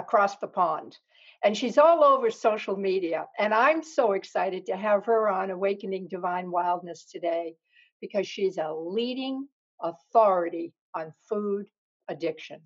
across 0.00 0.36
the 0.38 0.48
pond. 0.48 0.96
And 1.44 1.56
she's 1.56 1.78
all 1.78 2.02
over 2.02 2.30
social 2.30 2.76
media. 2.76 3.26
And 3.38 3.54
I'm 3.54 3.82
so 3.82 4.12
excited 4.12 4.66
to 4.66 4.76
have 4.76 5.06
her 5.06 5.28
on 5.28 5.50
Awakening 5.50 6.08
Divine 6.08 6.50
Wildness 6.50 7.04
today 7.04 7.54
because 8.00 8.26
she's 8.26 8.58
a 8.58 8.72
leading 8.72 9.46
authority 9.80 10.72
on 10.94 11.12
food 11.28 11.66
addiction. 12.08 12.60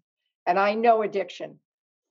And 0.46 0.58
I 0.58 0.74
know 0.74 1.02
addiction. 1.02 1.58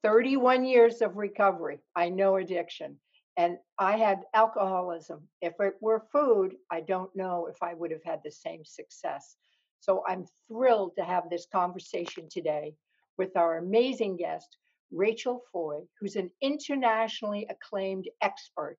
31 0.04 0.66
years 0.66 1.02
of 1.02 1.18
recovery. 1.18 1.80
I 1.96 2.10
know 2.10 2.36
addiction. 2.36 2.98
And 3.38 3.58
I 3.80 3.98
had 3.98 4.20
alcoholism. 4.34 5.28
If 5.42 5.54
it 5.60 5.74
were 5.82 6.04
food, 6.12 6.56
I 6.72 6.82
don't 6.82 7.14
know 7.16 7.48
if 7.48 7.58
I 7.64 7.74
would 7.74 7.92
have 7.92 8.04
had 8.04 8.20
the 8.24 8.32
same 8.32 8.64
success. 8.64 9.36
So 9.80 10.04
I'm 10.08 10.26
thrilled 10.48 10.96
to 10.98 11.04
have 11.04 11.30
this 11.30 11.48
conversation 11.52 12.30
today 12.30 12.76
with 13.18 13.36
our 13.36 13.58
amazing 13.58 14.18
guest, 14.18 14.58
Rachel 14.94 15.42
Foy, 15.52 15.82
who's 16.00 16.16
an 16.16 16.30
internationally 16.40 17.48
acclaimed 17.50 18.08
expert 18.22 18.78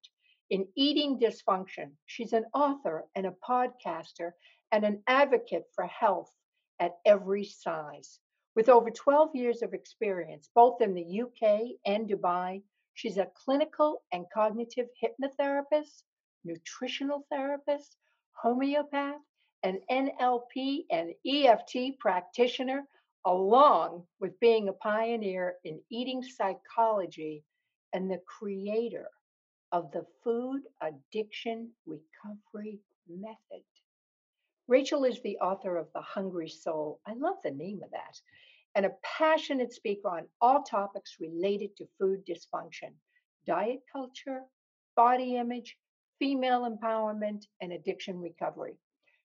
in 0.48 0.68
eating 0.76 1.18
dysfunction. 1.18 1.90
She's 2.06 2.32
an 2.32 2.44
author 2.54 3.04
and 3.16 3.26
a 3.26 3.34
podcaster 3.48 4.32
and 4.70 4.84
an 4.84 5.02
advocate 5.08 5.64
for 5.74 5.86
health 5.86 6.32
at 6.78 6.92
every 7.04 7.44
size. 7.44 8.20
With 8.54 8.68
over 8.68 8.90
12 8.90 9.34
years 9.34 9.62
of 9.62 9.74
experience, 9.74 10.48
both 10.54 10.80
in 10.80 10.94
the 10.94 11.22
UK 11.22 11.76
and 11.84 12.08
Dubai, 12.08 12.62
she's 12.94 13.16
a 13.16 13.30
clinical 13.34 14.02
and 14.12 14.26
cognitive 14.32 14.86
hypnotherapist, 15.02 16.04
nutritional 16.44 17.26
therapist, 17.30 17.96
homeopath, 18.32 19.20
an 19.64 19.80
NLP 19.90 20.84
and 20.90 21.14
EFT 21.26 21.98
practitioner, 21.98 22.86
along 23.26 24.04
with 24.20 24.38
being 24.40 24.68
a 24.68 24.72
pioneer 24.72 25.54
in 25.64 25.80
eating 25.90 26.22
psychology 26.22 27.42
and 27.92 28.10
the 28.10 28.20
creator 28.26 29.08
of 29.72 29.90
the 29.92 30.04
food 30.22 30.62
addiction 30.80 31.70
recovery 31.86 32.78
method. 33.08 33.64
Rachel 34.66 35.04
is 35.04 35.20
the 35.22 35.36
author 35.38 35.76
of 35.76 35.88
The 35.94 36.00
Hungry 36.00 36.48
Soul. 36.48 37.00
I 37.06 37.14
love 37.14 37.36
the 37.42 37.50
name 37.50 37.82
of 37.82 37.90
that. 37.90 38.20
And 38.74 38.86
a 38.86 38.92
passionate 39.02 39.72
speaker 39.72 40.08
on 40.08 40.26
all 40.40 40.62
topics 40.62 41.16
related 41.20 41.76
to 41.76 41.88
food 41.98 42.24
dysfunction, 42.26 42.92
diet 43.46 43.80
culture, 43.92 44.40
body 44.96 45.36
image, 45.36 45.76
female 46.18 46.68
empowerment, 46.68 47.44
and 47.60 47.72
addiction 47.72 48.20
recovery. 48.20 48.74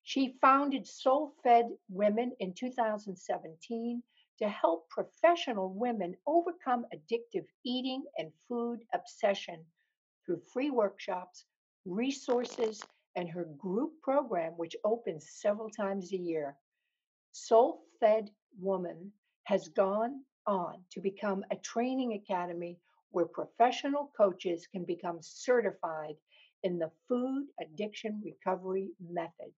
She 0.04 0.38
founded 0.42 0.88
Soul 0.88 1.34
Fed 1.44 1.78
Women 1.90 2.36
in 2.40 2.54
2017 2.54 4.04
to 4.40 4.50
help 4.50 4.90
professional 4.90 5.70
women 5.74 6.16
overcome 6.26 6.86
addictive 6.94 7.46
eating 7.66 8.06
and 8.18 8.32
food 8.48 8.80
obsession 8.94 9.66
through 10.26 10.42
free 10.54 10.70
workshops, 10.72 11.46
resources, 11.86 12.82
and 13.16 13.30
her 13.30 13.46
group 13.58 14.02
program, 14.02 14.54
which 14.54 14.76
opens 14.84 15.30
several 15.30 15.70
times 15.70 16.14
a 16.14 16.18
year. 16.18 16.58
Soul 17.32 17.84
Fed 18.00 18.32
Woman 18.60 19.12
has 19.44 19.68
gone 19.70 20.24
on 20.48 20.84
to 20.92 21.02
become 21.02 21.44
a 21.52 21.58
training 21.58 22.14
academy 22.14 22.80
where 23.12 23.26
professional 23.26 24.12
coaches 24.16 24.68
can 24.68 24.86
become 24.86 25.22
certified 25.22 26.16
in 26.64 26.80
the 26.80 26.92
food 27.08 27.48
addiction 27.62 28.22
recovery 28.24 28.92
method. 29.00 29.54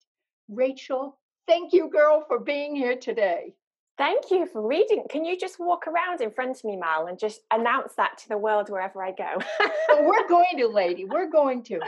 Rachel, 0.51 1.17
thank 1.47 1.71
you, 1.71 1.89
girl, 1.89 2.25
for 2.27 2.37
being 2.37 2.75
here 2.75 2.97
today. 2.97 3.55
Thank 3.97 4.31
you 4.31 4.45
for 4.45 4.65
reading. 4.65 5.05
Can 5.09 5.23
you 5.23 5.37
just 5.37 5.59
walk 5.59 5.87
around 5.87 6.21
in 6.21 6.31
front 6.31 6.57
of 6.57 6.63
me, 6.65 6.75
Mal, 6.75 7.07
and 7.07 7.17
just 7.17 7.41
announce 7.51 7.93
that 7.95 8.17
to 8.19 8.29
the 8.29 8.37
world 8.37 8.69
wherever 8.69 9.01
I 9.01 9.11
go? 9.11 9.37
well, 9.89 10.03
we're 10.03 10.27
going 10.27 10.57
to, 10.57 10.67
lady. 10.67 11.05
We're 11.05 11.29
going 11.31 11.63
to. 11.63 11.73
Yay, 11.75 11.79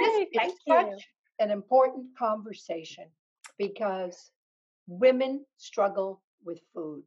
this 0.00 0.28
thank 0.34 0.52
is 0.52 0.58
you. 0.66 0.74
such 0.74 1.08
an 1.38 1.50
important 1.50 2.06
conversation 2.18 3.04
because 3.58 4.30
women 4.88 5.44
struggle 5.56 6.22
with 6.44 6.60
food. 6.74 7.04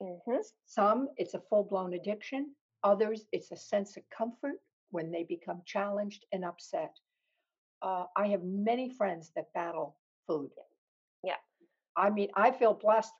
Mm-hmm. 0.00 0.36
Some, 0.66 1.08
it's 1.16 1.34
a 1.34 1.42
full 1.48 1.64
blown 1.64 1.94
addiction. 1.94 2.54
Others, 2.84 3.26
it's 3.32 3.50
a 3.50 3.56
sense 3.56 3.96
of 3.96 4.02
comfort 4.16 4.60
when 4.90 5.10
they 5.10 5.24
become 5.24 5.62
challenged 5.64 6.26
and 6.32 6.44
upset. 6.44 6.94
Uh, 7.82 8.04
I 8.16 8.28
have 8.28 8.42
many 8.44 8.90
friends 8.90 9.32
that 9.34 9.52
battle 9.54 9.96
food. 10.26 10.50
Yeah. 11.22 11.36
I 11.96 12.10
mean, 12.10 12.28
I 12.34 12.50
feel 12.50 12.74
blessed 12.74 13.12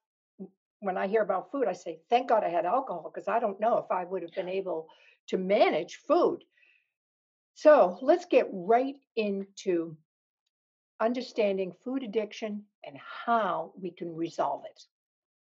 when 0.81 0.97
I 0.97 1.07
hear 1.07 1.23
about 1.23 1.51
food. 1.51 1.67
I 1.69 1.73
say, 1.73 2.01
thank 2.11 2.29
God 2.29 2.45
I 2.45 2.49
had 2.49 2.67
alcohol 2.67 3.11
because 3.13 3.29
I 3.29 3.41
don't 3.41 3.61
know 3.61 3.79
if 3.79 3.91
I 3.91 4.05
would 4.05 4.23
have 4.23 4.33
been 4.33 4.49
able 4.61 4.89
to 5.29 5.39
manage 5.39 5.97
food. 6.07 6.45
So 7.55 7.99
let's 8.03 8.27
get 8.27 8.49
right 8.53 8.97
into 9.17 9.97
understanding 11.01 11.73
food 11.85 12.03
addiction 12.03 12.65
and 12.85 12.97
how 13.27 13.73
we 13.81 13.91
can 13.91 14.15
resolve 14.15 14.63
it. 14.69 14.83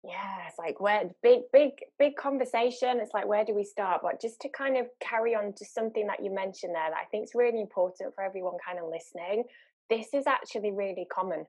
Yeah, 0.05 0.49
it's 0.49 0.59
like 0.59 0.81
where 0.81 1.11
big, 1.23 1.43
big, 1.53 1.73
big 1.99 2.17
conversation. 2.17 2.99
It's 2.99 3.15
like 3.15 3.27
where 3.27 3.45
do 3.45 3.55
we 3.55 3.63
start? 3.63 4.01
But 4.03 4.21
just 4.21 4.41
to 4.41 4.49
kind 4.49 4.77
of 4.77 4.87
carry 4.99 5.35
on 5.35 5.53
to 5.55 5.65
something 5.65 6.09
that 6.09 6.23
you 6.23 6.35
mentioned 6.35 6.75
there 6.75 6.91
that 6.91 6.99
I 7.01 7.05
think 7.11 7.25
is 7.25 7.35
really 7.35 7.61
important 7.61 8.13
for 8.15 8.25
everyone 8.25 8.57
kind 8.65 8.81
of 8.81 8.91
listening. 8.91 9.45
This 9.91 10.09
is 10.15 10.27
actually 10.27 10.73
really 10.73 11.07
common. 11.13 11.45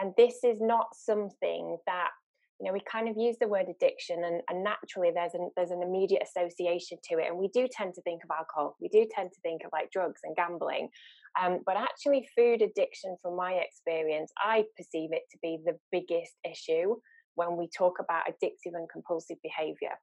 And 0.00 0.12
this 0.16 0.44
is 0.44 0.58
not 0.60 0.86
something 0.94 1.76
that 1.86 2.10
you 2.62 2.68
know 2.68 2.72
we 2.72 2.80
kind 2.90 3.08
of 3.08 3.16
use 3.16 3.36
the 3.40 3.48
word 3.48 3.66
addiction 3.68 4.22
and, 4.24 4.40
and 4.48 4.62
naturally 4.62 5.10
there's 5.12 5.34
an 5.34 5.50
there's 5.56 5.72
an 5.72 5.82
immediate 5.82 6.22
association 6.22 6.96
to 7.02 7.18
it 7.18 7.26
and 7.28 7.36
we 7.36 7.48
do 7.48 7.66
tend 7.70 7.92
to 7.92 8.02
think 8.02 8.22
of 8.22 8.30
alcohol 8.30 8.76
we 8.80 8.88
do 8.88 9.04
tend 9.10 9.30
to 9.30 9.40
think 9.42 9.62
of 9.64 9.70
like 9.72 9.90
drugs 9.90 10.20
and 10.22 10.36
gambling 10.36 10.88
um, 11.40 11.58
but 11.66 11.76
actually 11.76 12.28
food 12.36 12.62
addiction 12.62 13.16
from 13.20 13.34
my 13.36 13.54
experience 13.54 14.30
i 14.38 14.64
perceive 14.76 15.10
it 15.12 15.22
to 15.30 15.38
be 15.42 15.58
the 15.64 15.76
biggest 15.90 16.34
issue 16.48 16.94
when 17.34 17.56
we 17.56 17.68
talk 17.76 17.94
about 17.98 18.22
addictive 18.28 18.74
and 18.74 18.88
compulsive 18.88 19.38
behavior 19.42 19.96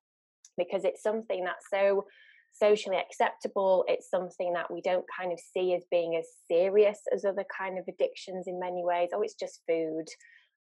because 0.58 0.84
it's 0.84 1.02
something 1.02 1.46
that's 1.46 1.70
so 1.72 2.06
socially 2.54 2.98
acceptable. 2.98 3.86
It's 3.88 4.10
something 4.10 4.54
that 4.54 4.72
we 4.72 4.82
don't 4.82 5.06
kind 5.18 5.32
of 5.32 5.40
see 5.40 5.74
as 5.74 5.84
being 5.92 6.16
as 6.16 6.26
serious 6.50 7.00
as 7.14 7.26
other 7.26 7.46
kind 7.58 7.78
of 7.78 7.86
addictions 7.88 8.48
in 8.48 8.60
many 8.60 8.84
ways. 8.84 9.10
Oh 9.14 9.22
it's 9.22 9.36
just 9.36 9.62
food. 9.68 10.06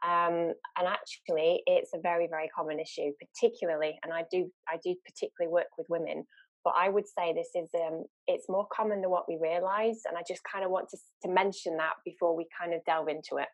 Um, 0.05 0.53
and 0.77 0.87
actually 0.87 1.63
it's 1.65 1.91
a 1.95 1.99
very 1.99 2.27
very 2.27 2.49
common 2.55 2.79
issue 2.79 3.11
particularly 3.17 3.97
and 4.03 4.13
i 4.13 4.23
do 4.29 4.51
i 4.67 4.77
do 4.83 4.93
particularly 5.05 5.51
work 5.51 5.69
with 5.77 5.87
women 5.89 6.25
but 6.65 6.73
i 6.77 6.89
would 6.89 7.07
say 7.07 7.33
this 7.33 7.49
is 7.55 7.69
um, 7.73 8.03
it's 8.27 8.49
more 8.49 8.67
common 8.75 9.01
than 9.01 9.09
what 9.09 9.23
we 9.27 9.39
realize 9.41 10.01
and 10.07 10.17
i 10.17 10.21
just 10.27 10.41
kind 10.51 10.65
of 10.65 10.69
want 10.69 10.89
to, 10.89 10.97
to 11.23 11.33
mention 11.33 11.77
that 11.77 11.93
before 12.03 12.35
we 12.35 12.45
kind 12.59 12.73
of 12.73 12.83
delve 12.85 13.07
into 13.07 13.37
it. 13.37 13.47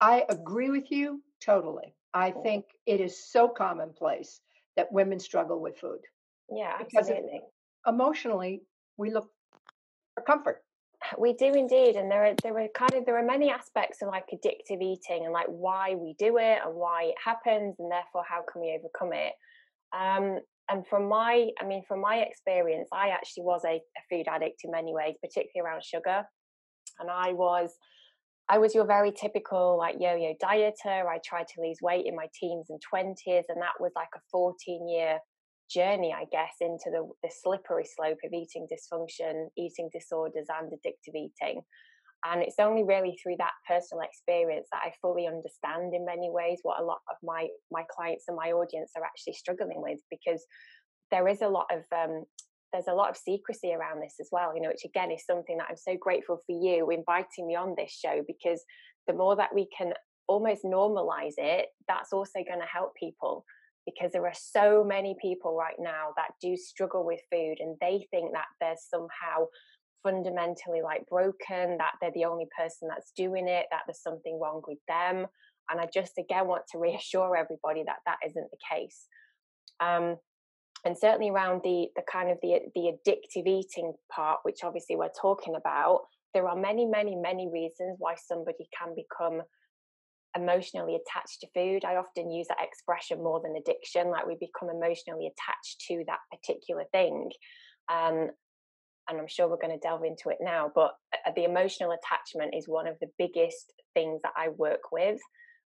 I 0.00 0.24
agree 0.28 0.70
with 0.70 0.90
you 0.90 1.22
totally. 1.40 1.94
I 2.12 2.32
think 2.32 2.64
it 2.86 3.00
is 3.00 3.30
so 3.30 3.48
commonplace 3.48 4.40
that 4.76 4.92
women 4.92 5.20
struggle 5.20 5.60
with 5.60 5.78
food. 5.78 6.00
Yeah 6.54 6.78
Because 6.78 7.08
absolutely. 7.10 7.40
Emotionally, 7.86 8.62
we 8.96 9.10
look 9.10 9.28
for 10.14 10.22
comfort. 10.24 10.62
we 11.18 11.32
do 11.34 11.52
indeed 11.52 11.96
and 11.96 12.10
there 12.10 12.26
are 12.26 12.34
there 12.42 12.58
are 12.58 12.68
kind 12.76 12.94
of 12.94 13.04
there 13.06 13.18
are 13.18 13.24
many 13.24 13.50
aspects 13.50 14.02
of 14.02 14.08
like 14.08 14.24
addictive 14.32 14.80
eating 14.80 15.24
and 15.24 15.32
like 15.32 15.48
why 15.48 15.94
we 15.94 16.14
do 16.18 16.38
it 16.38 16.58
and 16.64 16.74
why 16.74 17.04
it 17.04 17.16
happens 17.24 17.74
and 17.78 17.90
therefore 17.90 18.22
how 18.28 18.42
can 18.50 18.62
we 18.62 18.78
overcome 18.78 19.12
it. 19.12 19.32
Um 19.96 20.38
and 20.68 20.86
from 20.88 21.08
my 21.08 21.48
i 21.60 21.66
mean 21.66 21.82
from 21.86 22.00
my 22.00 22.16
experience 22.18 22.88
i 22.92 23.08
actually 23.08 23.42
was 23.42 23.62
a, 23.64 23.74
a 23.74 24.02
food 24.08 24.26
addict 24.28 24.60
in 24.64 24.70
many 24.70 24.94
ways 24.94 25.14
particularly 25.22 25.66
around 25.66 25.82
sugar 25.84 26.22
and 27.00 27.10
i 27.10 27.32
was 27.32 27.74
i 28.48 28.58
was 28.58 28.74
your 28.74 28.86
very 28.86 29.12
typical 29.12 29.76
like 29.78 29.96
yo-yo 29.98 30.34
dieter. 30.42 31.06
I 31.06 31.18
tried 31.24 31.46
to 31.48 31.60
lose 31.60 31.78
weight 31.82 32.06
in 32.06 32.14
my 32.14 32.26
teens 32.38 32.66
and 32.70 32.80
20s 32.94 33.44
and 33.48 33.60
that 33.60 33.80
was 33.80 33.92
like 33.96 34.08
a 34.14 34.20
14 34.30 34.88
year 34.88 35.18
journey, 35.72 36.14
I 36.16 36.26
guess, 36.30 36.54
into 36.60 36.90
the, 36.90 37.08
the 37.22 37.30
slippery 37.42 37.84
slope 37.84 38.18
of 38.24 38.32
eating 38.32 38.66
dysfunction, 38.66 39.48
eating 39.56 39.88
disorders, 39.92 40.46
and 40.48 40.70
addictive 40.70 41.14
eating. 41.14 41.62
And 42.24 42.42
it's 42.42 42.60
only 42.60 42.84
really 42.84 43.18
through 43.20 43.36
that 43.38 43.52
personal 43.66 44.04
experience 44.04 44.68
that 44.70 44.82
I 44.84 44.92
fully 45.00 45.26
understand 45.26 45.92
in 45.92 46.04
many 46.04 46.30
ways 46.30 46.60
what 46.62 46.80
a 46.80 46.84
lot 46.84 47.00
of 47.10 47.16
my 47.22 47.48
my 47.72 47.84
clients 47.90 48.24
and 48.28 48.36
my 48.36 48.52
audience 48.52 48.92
are 48.96 49.02
actually 49.02 49.32
struggling 49.32 49.82
with 49.82 49.98
because 50.08 50.44
there 51.10 51.26
is 51.26 51.42
a 51.42 51.48
lot 51.48 51.66
of 51.72 51.82
um, 51.92 52.24
there's 52.72 52.88
a 52.88 52.94
lot 52.94 53.10
of 53.10 53.16
secrecy 53.16 53.72
around 53.72 54.00
this 54.00 54.14
as 54.20 54.28
well, 54.30 54.54
you 54.54 54.62
know, 54.62 54.68
which 54.68 54.84
again 54.84 55.10
is 55.10 55.26
something 55.26 55.58
that 55.58 55.66
I'm 55.68 55.76
so 55.76 55.96
grateful 56.00 56.38
for 56.46 56.58
you 56.58 56.90
inviting 56.90 57.48
me 57.48 57.56
on 57.56 57.74
this 57.76 57.92
show 57.92 58.22
because 58.26 58.62
the 59.08 59.14
more 59.14 59.34
that 59.36 59.54
we 59.54 59.68
can 59.76 59.92
almost 60.28 60.62
normalize 60.64 61.34
it, 61.36 61.66
that's 61.88 62.12
also 62.12 62.44
going 62.48 62.60
to 62.60 62.66
help 62.72 62.94
people 62.94 63.44
because 63.86 64.12
there 64.12 64.26
are 64.26 64.34
so 64.34 64.84
many 64.84 65.16
people 65.20 65.56
right 65.56 65.76
now 65.78 66.08
that 66.16 66.32
do 66.40 66.56
struggle 66.56 67.04
with 67.04 67.20
food 67.30 67.56
and 67.60 67.76
they 67.80 68.06
think 68.10 68.32
that 68.32 68.46
they're 68.60 68.76
somehow 68.90 69.46
fundamentally 70.02 70.82
like 70.82 71.06
broken, 71.08 71.78
that 71.78 71.92
they're 72.00 72.12
the 72.14 72.24
only 72.24 72.46
person 72.56 72.88
that's 72.88 73.12
doing 73.16 73.48
it, 73.48 73.66
that 73.70 73.82
there's 73.86 74.02
something 74.02 74.38
wrong 74.40 74.62
with 74.66 74.78
them. 74.88 75.26
And 75.70 75.80
I 75.80 75.88
just 75.92 76.18
again 76.18 76.46
want 76.46 76.62
to 76.72 76.78
reassure 76.78 77.36
everybody 77.36 77.82
that 77.86 77.98
that 78.06 78.18
isn't 78.26 78.50
the 78.50 78.58
case. 78.70 79.06
Um, 79.80 80.16
and 80.84 80.98
certainly 80.98 81.30
around 81.30 81.62
the 81.62 81.88
the 81.94 82.02
kind 82.10 82.30
of 82.30 82.38
the 82.42 82.60
the 82.74 82.92
addictive 82.92 83.46
eating 83.46 83.92
part, 84.14 84.40
which 84.42 84.64
obviously 84.64 84.96
we're 84.96 85.08
talking 85.20 85.54
about, 85.54 86.00
there 86.34 86.48
are 86.48 86.56
many, 86.56 86.86
many, 86.86 87.14
many 87.14 87.48
reasons 87.48 87.96
why 87.98 88.14
somebody 88.16 88.68
can 88.76 88.94
become 88.94 89.42
emotionally 90.36 90.96
attached 90.96 91.40
to 91.40 91.48
food. 91.54 91.84
I 91.84 91.96
often 91.96 92.30
use 92.30 92.48
that 92.48 92.62
expression 92.62 93.22
more 93.22 93.40
than 93.42 93.56
addiction, 93.56 94.10
like 94.10 94.26
we 94.26 94.36
become 94.40 94.70
emotionally 94.70 95.26
attached 95.26 95.84
to 95.88 96.04
that 96.06 96.20
particular 96.30 96.84
thing. 96.92 97.30
Um, 97.90 98.30
and 99.08 99.18
I'm 99.18 99.28
sure 99.28 99.48
we're 99.48 99.56
going 99.56 99.78
to 99.78 99.86
delve 99.86 100.04
into 100.04 100.28
it 100.30 100.38
now, 100.40 100.70
but 100.74 100.92
uh, 101.26 101.32
the 101.34 101.44
emotional 101.44 101.92
attachment 101.92 102.54
is 102.54 102.68
one 102.68 102.86
of 102.86 102.96
the 103.00 103.10
biggest 103.18 103.72
things 103.94 104.20
that 104.22 104.32
I 104.36 104.48
work 104.48 104.92
with 104.92 105.20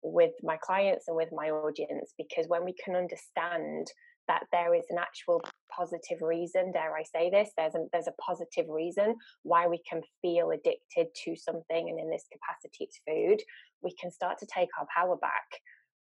with 0.03 0.33
my 0.43 0.57
clients 0.57 1.07
and 1.07 1.17
with 1.17 1.29
my 1.33 1.51
audience 1.51 2.13
because 2.19 2.47
when 2.49 2.65
we 2.65 2.75
can 2.75 2.97
understand 2.97 3.87
that 4.29 4.45
there 4.53 4.75
is 4.75 4.85
an 4.91 4.99
actual 4.99 5.41
positive 5.75 6.21
reason 6.21 6.71
dare 6.73 6.97
i 6.97 7.03
say 7.03 7.31
this 7.31 7.51
there's 7.57 7.75
a 7.75 7.85
there's 7.93 8.09
a 8.09 8.23
positive 8.23 8.67
reason 8.69 9.15
why 9.43 9.67
we 9.67 9.81
can 9.89 10.01
feel 10.21 10.51
addicted 10.51 11.07
to 11.25 11.35
something 11.35 11.89
and 11.89 11.99
in 11.99 12.11
this 12.11 12.27
capacity 12.33 12.85
it's 12.85 13.01
food 13.07 13.43
we 13.83 13.95
can 14.01 14.11
start 14.11 14.39
to 14.39 14.47
take 14.47 14.69
our 14.79 14.87
power 14.95 15.17
back 15.17 15.47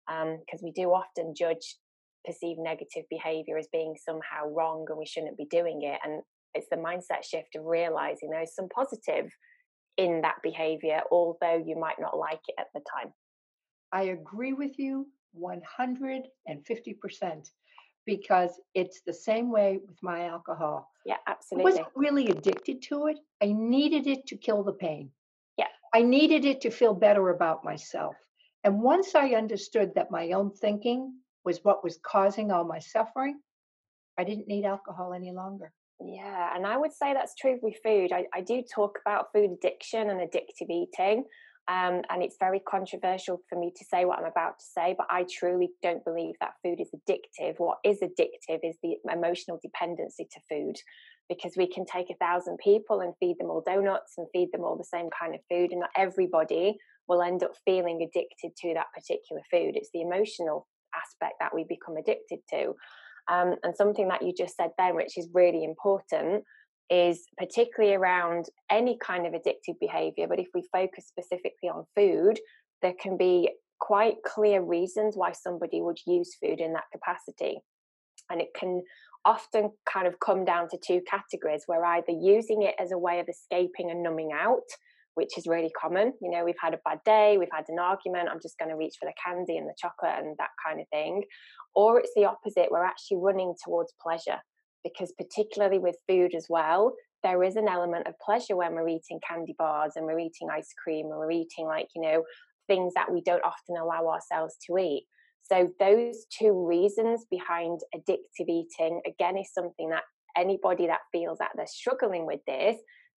because 0.07 0.61
um, 0.61 0.65
we 0.65 0.71
do 0.73 0.89
often 0.91 1.35
judge 1.37 1.77
perceived 2.25 2.59
negative 2.59 3.05
behavior 3.11 3.59
as 3.59 3.69
being 3.73 3.95
somehow 4.03 4.47
wrong 4.49 4.85
and 4.89 4.99
we 4.99 5.07
shouldn't 5.07 5.37
be 5.37 5.47
doing 5.47 5.83
it 5.83 5.99
and 6.05 6.23
it's 6.55 6.69
the 6.71 6.77
mindset 6.77 7.25
shift 7.25 7.57
of 7.57 7.65
realizing 7.65 8.31
there's 8.31 8.55
some 8.55 8.69
positive 8.69 9.31
in 9.97 10.21
that 10.23 10.37
behavior 10.43 11.01
although 11.11 11.63
you 11.65 11.77
might 11.79 12.01
not 12.01 12.17
like 12.17 12.41
it 12.49 12.55
at 12.59 12.69
the 12.75 12.81
time. 12.81 13.13
I 13.93 14.05
agree 14.05 14.53
with 14.53 14.79
you 14.79 15.07
150% 15.41 16.25
because 18.07 18.61
it's 18.75 19.01
the 19.01 19.13
same 19.13 19.51
way 19.51 19.79
with 19.87 19.97
my 20.03 20.27
alcohol. 20.27 20.91
Yeah, 21.07 21.17
absolutely. 21.27 21.73
I 21.73 21.75
wasn't 21.75 21.97
really 21.97 22.29
addicted 22.29 22.83
to 22.83 23.07
it. 23.07 23.19
I 23.43 23.53
needed 23.53 24.07
it 24.07 24.27
to 24.29 24.37
kill 24.37 24.63
the 24.63 24.73
pain. 24.73 25.11
Yeah. 25.57 25.69
I 25.95 26.03
needed 26.03 26.45
it 26.45 26.61
to 26.63 26.71
feel 26.71 26.95
better 26.95 27.31
about 27.31 27.65
myself. 27.65 28.17
And 28.65 28.83
once 28.83 29.15
I 29.15 29.31
understood 29.31 29.93
that 29.95 30.11
my 30.11 30.31
own 30.31 30.51
thinking 30.51 31.13
was 31.45 31.61
what 31.63 31.85
was 31.85 31.99
causing 32.03 32.51
all 32.51 32.65
my 32.65 32.79
suffering, 32.79 33.39
I 34.19 34.25
didn't 34.25 34.49
need 34.49 34.65
alcohol 34.65 35.13
any 35.13 35.33
longer. 35.33 35.73
Yeah, 36.01 36.55
and 36.55 36.67
I 36.67 36.77
would 36.77 36.93
say 36.93 37.13
that's 37.13 37.35
true 37.35 37.59
with 37.63 37.77
food. 37.83 38.13
I, 38.13 38.27
I 38.35 38.41
do 38.41 38.63
talk 38.63 38.99
about 39.05 39.33
food 39.33 39.51
addiction 39.51 40.11
and 40.11 40.21
addictive 40.21 40.71
eating. 40.71 41.25
Um, 41.67 42.03
and 42.11 42.23
it's 42.23 42.37
very 42.39 42.61
controversial 42.61 43.41
for 43.49 43.59
me 43.59 43.73
to 43.75 43.85
say 43.87 44.05
what 44.05 44.19
I'm 44.19 44.27
about 44.27 44.59
to 44.59 44.65
say, 44.65 44.95
but 44.99 45.07
I 45.09 45.25
truly 45.33 45.71
don't 45.83 46.05
believe 46.05 46.35
that 46.41 46.53
food 46.63 46.79
is 46.79 46.91
addictive. 46.95 47.55
What 47.57 47.79
is 47.85 48.01
addictive 48.01 48.61
is 48.63 48.77
the 48.83 48.97
emotional 49.11 49.59
dependency 49.63 50.29
to 50.31 50.41
food, 50.51 50.77
because 51.29 51.55
we 51.57 51.67
can 51.67 51.87
take 51.87 52.11
a 52.11 52.17
thousand 52.17 52.59
people 52.63 53.01
and 53.01 53.15
feed 53.19 53.37
them 53.39 53.49
all 53.49 53.63
donuts 53.65 54.13
and 54.19 54.27
feed 54.31 54.51
them 54.53 54.63
all 54.63 54.77
the 54.77 54.85
same 54.85 55.09
kind 55.19 55.35
of 55.35 55.41
food, 55.51 55.71
and 55.71 55.81
not 55.81 55.91
everybody 55.97 56.77
will 57.09 57.23
end 57.23 57.43
up 57.43 57.53
feeling 57.65 58.03
addicted 58.03 58.55
to 58.57 58.75
that 58.75 58.93
particular 58.95 59.41
food. 59.51 59.75
It's 59.75 59.91
the 59.95 60.03
emotional 60.03 60.67
aspect 60.95 61.37
that 61.41 61.55
we 61.55 61.65
become 61.67 61.97
addicted 61.97 62.41
to. 62.51 62.75
Um, 63.33 63.55
and 63.63 63.75
something 63.75 64.09
that 64.09 64.21
you 64.21 64.35
just 64.37 64.57
said 64.57 64.71
then, 64.77 64.97
which 64.97 65.17
is 65.17 65.31
really 65.33 65.65
important, 65.65 66.45
is 66.91 67.27
particularly 67.39 67.95
around 67.95 68.47
any 68.71 68.99
kind 69.05 69.27
of 69.27 69.33
addictive 69.33 69.79
behavior. 69.81 70.27
But 70.29 70.41
if 70.41 70.49
we 70.55 70.63
focus 70.73 71.07
specifically 71.07 71.69
on 71.69 71.85
food, 71.95 72.39
there 72.83 72.95
can 73.01 73.17
be 73.17 73.51
quite 73.81 74.17
clear 74.25 74.63
reasons 74.63 75.17
why 75.17 75.33
somebody 75.33 75.81
would 75.81 75.99
use 76.07 76.37
food 76.43 76.61
in 76.61 76.73
that 76.75 76.85
capacity. 76.93 77.59
And 78.31 78.41
it 78.41 78.49
can 78.59 78.83
often 79.25 79.71
kind 79.91 80.07
of 80.07 80.21
come 80.21 80.45
down 80.45 80.69
to 80.69 80.79
two 80.87 81.01
categories 81.11 81.65
where 81.67 81.85
either 81.85 82.13
using 82.13 82.63
it 82.63 82.75
as 82.79 82.93
a 82.93 82.99
way 82.99 83.21
of 83.21 83.29
escaping 83.29 83.91
and 83.91 84.03
numbing 84.03 84.31
out, 84.35 84.69
which 85.15 85.39
is 85.39 85.47
really 85.47 85.71
common. 85.81 86.13
You 86.21 86.31
know, 86.31 86.45
we've 86.45 86.55
had 86.63 86.75
a 86.75 86.81
bad 86.85 86.99
day, 87.05 87.39
we've 87.39 87.49
had 87.53 87.65
an 87.69 87.79
argument, 87.79 88.29
I'm 88.31 88.41
just 88.43 88.59
going 88.59 88.71
to 88.71 88.77
reach 88.77 88.97
for 89.01 89.07
the 89.07 89.15
candy 89.25 89.57
and 89.57 89.67
the 89.67 89.75
chocolate 89.79 90.25
and 90.25 90.37
that 90.39 90.51
kind 90.65 90.81
of 90.81 90.87
thing. 90.89 91.23
Or 91.75 91.99
it's 91.99 92.13
the 92.15 92.27
opposite, 92.27 92.69
we're 92.71 92.85
actually 92.85 93.19
running 93.19 93.55
towards 93.65 93.95
pleasure 94.01 94.41
because 94.85 95.13
particularly 95.19 95.79
with 95.79 95.97
food 96.09 96.35
as 96.35 96.47
well 96.49 96.95
there 97.23 97.43
is 97.43 97.57
an 97.57 97.69
element 97.69 98.07
of 98.07 98.15
pleasure 98.25 98.57
when 98.57 98.75
we're 98.75 98.89
eating 98.89 99.19
candy 99.27 99.55
bars 99.59 99.93
and 99.97 100.05
we're 100.05 100.19
eating 100.19 100.49
ice 100.53 100.73
cream 100.83 101.07
and 101.07 101.19
we're 101.19 101.31
eating 101.31 101.67
like 101.67 101.89
you 101.95 102.03
know 102.03 102.23
things 102.69 102.93
that 102.95 103.13
we 103.13 103.21
don't 103.23 103.45
often 103.45 103.77
allow 103.81 104.07
ourselves 104.09 104.57
to 104.67 104.79
eat 104.79 105.05
so 105.43 105.69
those 105.79 106.25
two 106.39 106.67
reasons 106.67 107.27
behind 107.31 107.81
addictive 107.95 108.49
eating 108.49 109.01
again 109.07 109.37
is 109.37 109.53
something 109.53 109.91
that 109.91 110.03
anybody 110.37 110.87
that 110.87 111.01
feels 111.13 111.39
that 111.39 111.51
they're 111.57 111.67
struggling 111.67 112.27
with 112.27 112.41
this 112.47 112.77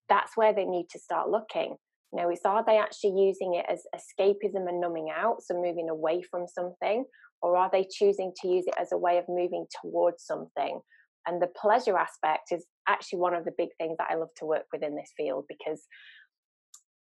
that's 0.09 0.37
where 0.37 0.55
they 0.55 0.65
need 0.65 0.87
to 0.91 0.99
start 0.99 1.29
looking 1.29 1.77
you 2.13 2.23
know, 2.23 2.31
is 2.31 2.41
are 2.45 2.65
they 2.65 2.79
actually 2.79 3.21
using 3.21 3.55
it 3.55 3.67
as 3.69 3.83
escapism 3.95 4.69
and 4.69 4.81
numbing 4.81 5.09
out, 5.15 5.43
so 5.43 5.55
moving 5.55 5.89
away 5.91 6.23
from 6.23 6.47
something, 6.47 7.05
or 7.43 7.57
are 7.57 7.71
they 7.71 7.87
choosing 7.91 8.33
to 8.41 8.49
use 8.49 8.65
it 8.67 8.75
as 8.81 8.93
a 8.93 8.99
way 8.99 9.19
of 9.19 9.25
moving 9.29 9.67
towards 9.83 10.25
something? 10.25 10.81
And 11.27 11.43
the 11.43 11.49
pleasure 11.49 11.97
aspect 11.97 12.53
is 12.53 12.65
actually 12.89 13.19
one 13.19 13.35
of 13.35 13.45
the 13.45 13.55
big 13.57 13.71
things 13.79 13.97
that 13.99 14.09
I 14.11 14.15
love 14.15 14.31
to 14.37 14.47
work 14.47 14.67
with 14.73 14.83
in 14.83 14.95
this 14.95 15.13
field 15.17 15.45
because 15.49 15.83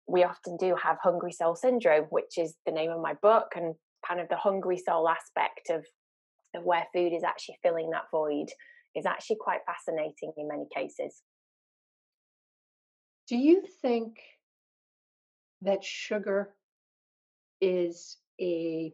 we 0.08 0.24
often 0.24 0.58
do 0.58 0.76
have 0.82 0.98
hungry 1.02 1.32
soul 1.32 1.56
syndrome, 1.56 2.06
which 2.10 2.38
is 2.38 2.56
the 2.66 2.72
name 2.72 2.92
of 2.92 3.02
my 3.02 3.14
book, 3.22 3.54
and 3.56 3.76
kind 4.08 4.20
of 4.20 4.30
the 4.30 4.36
hungry 4.36 4.78
soul 4.78 5.08
aspect 5.08 5.70
of, 5.70 5.86
of 6.56 6.64
where 6.64 6.86
food 6.94 7.14
is 7.14 7.24
actually 7.24 7.58
filling 7.64 7.90
that 7.92 8.04
void 8.12 8.48
is 8.96 9.06
actually 9.06 9.38
quite 9.40 9.62
fascinating 9.66 10.34
in 10.38 10.48
many 10.48 10.68
cases. 10.76 11.22
Do 13.28 13.38
you 13.38 13.64
think 13.82 14.18
that 15.62 15.84
sugar 15.84 16.54
is 17.62 18.18
a 18.42 18.92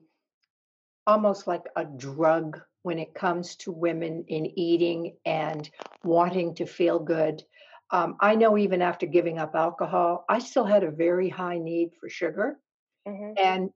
almost 1.08 1.48
like 1.48 1.64
a 1.76 1.86
drug 1.86 2.60
when 2.88 3.00
it 3.00 3.14
comes 3.14 3.58
to 3.58 3.70
women 3.70 4.24
in 4.30 4.46
eating 4.58 5.18
and 5.26 5.70
wanting 6.06 6.56
to 6.56 6.66
feel 6.66 7.00
good. 7.00 7.44
Um, 7.92 8.16
I 8.22 8.36
know 8.36 8.58
even 8.58 8.82
after 8.82 9.06
giving 9.06 9.40
up 9.40 9.56
alcohol, 9.56 10.24
I 10.30 10.40
still 10.40 10.64
had 10.64 10.86
a 10.86 10.92
very 11.06 11.28
high 11.28 11.58
need 11.58 11.90
for 12.00 12.08
sugar. 12.08 12.58
Mm-hmm. 13.06 13.34
And 13.44 13.70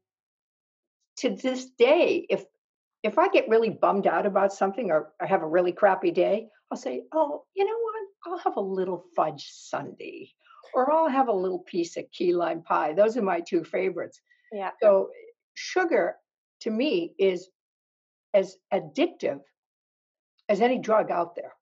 to 1.17 1.35
this 1.35 1.65
day, 1.77 2.25
if 2.29 2.45
if 3.03 3.19
I 3.19 3.27
get 3.27 3.49
really 3.49 3.69
bummed 3.69 4.07
out 4.07 4.25
about 4.25 4.53
something 4.53 4.91
or 4.91 5.11
I 5.19 5.25
have 5.25 5.43
a 5.43 5.53
really 5.55 5.73
crappy 5.73 6.11
day, 6.11 6.47
I'll 6.71 6.77
say, 6.77 7.03
"Oh, 7.11 7.43
you 7.53 7.65
know 7.65 7.79
what? 7.81 8.07
I'll 8.25 8.43
have 8.45 8.55
a 8.55 8.61
little 8.61 9.03
fudge 9.13 9.45
sundae, 9.51 10.29
or 10.73 10.89
I'll 10.89 11.09
have 11.09 11.27
a 11.27 11.33
little 11.43 11.59
piece 11.59 11.97
of 11.97 12.09
key 12.13 12.33
lime 12.33 12.61
pie." 12.61 12.93
Those 12.93 13.17
are 13.17 13.21
my 13.33 13.41
two 13.41 13.65
favorites. 13.65 14.21
Yeah. 14.53 14.71
So 14.81 15.09
sugar 15.55 16.15
to 16.61 16.71
me 16.71 17.13
is 17.19 17.49
as 18.33 18.57
addictive 18.73 19.39
as 20.49 20.61
any 20.61 20.79
drug 20.79 21.11
out 21.11 21.35
there. 21.35 21.53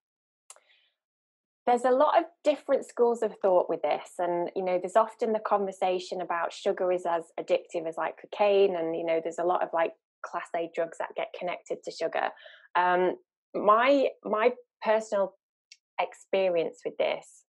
There's 1.65 1.85
a 1.85 1.91
lot 1.91 2.17
of 2.17 2.25
different 2.43 2.87
schools 2.87 3.21
of 3.21 3.35
thought 3.41 3.69
with 3.69 3.83
this 3.83 4.13
and 4.17 4.49
you 4.55 4.63
know 4.63 4.79
there's 4.79 4.95
often 4.95 5.33
the 5.33 5.39
conversation 5.39 6.21
about 6.21 6.51
sugar 6.51 6.91
is 6.91 7.05
as 7.05 7.25
addictive 7.39 7.87
as 7.87 7.95
like 7.95 8.15
cocaine 8.19 8.75
and 8.75 8.95
you 8.95 9.05
know 9.05 9.19
there's 9.21 9.37
a 9.37 9.43
lot 9.43 9.61
of 9.61 9.69
like 9.71 9.91
class 10.25 10.47
a 10.55 10.69
drugs 10.73 10.97
that 10.97 11.15
get 11.15 11.27
connected 11.37 11.83
to 11.83 11.91
sugar. 11.91 12.29
Um, 12.75 13.17
my 13.53 14.07
my 14.23 14.51
personal 14.81 15.35
experience 15.99 16.79
with 16.83 16.97
this 16.97 17.43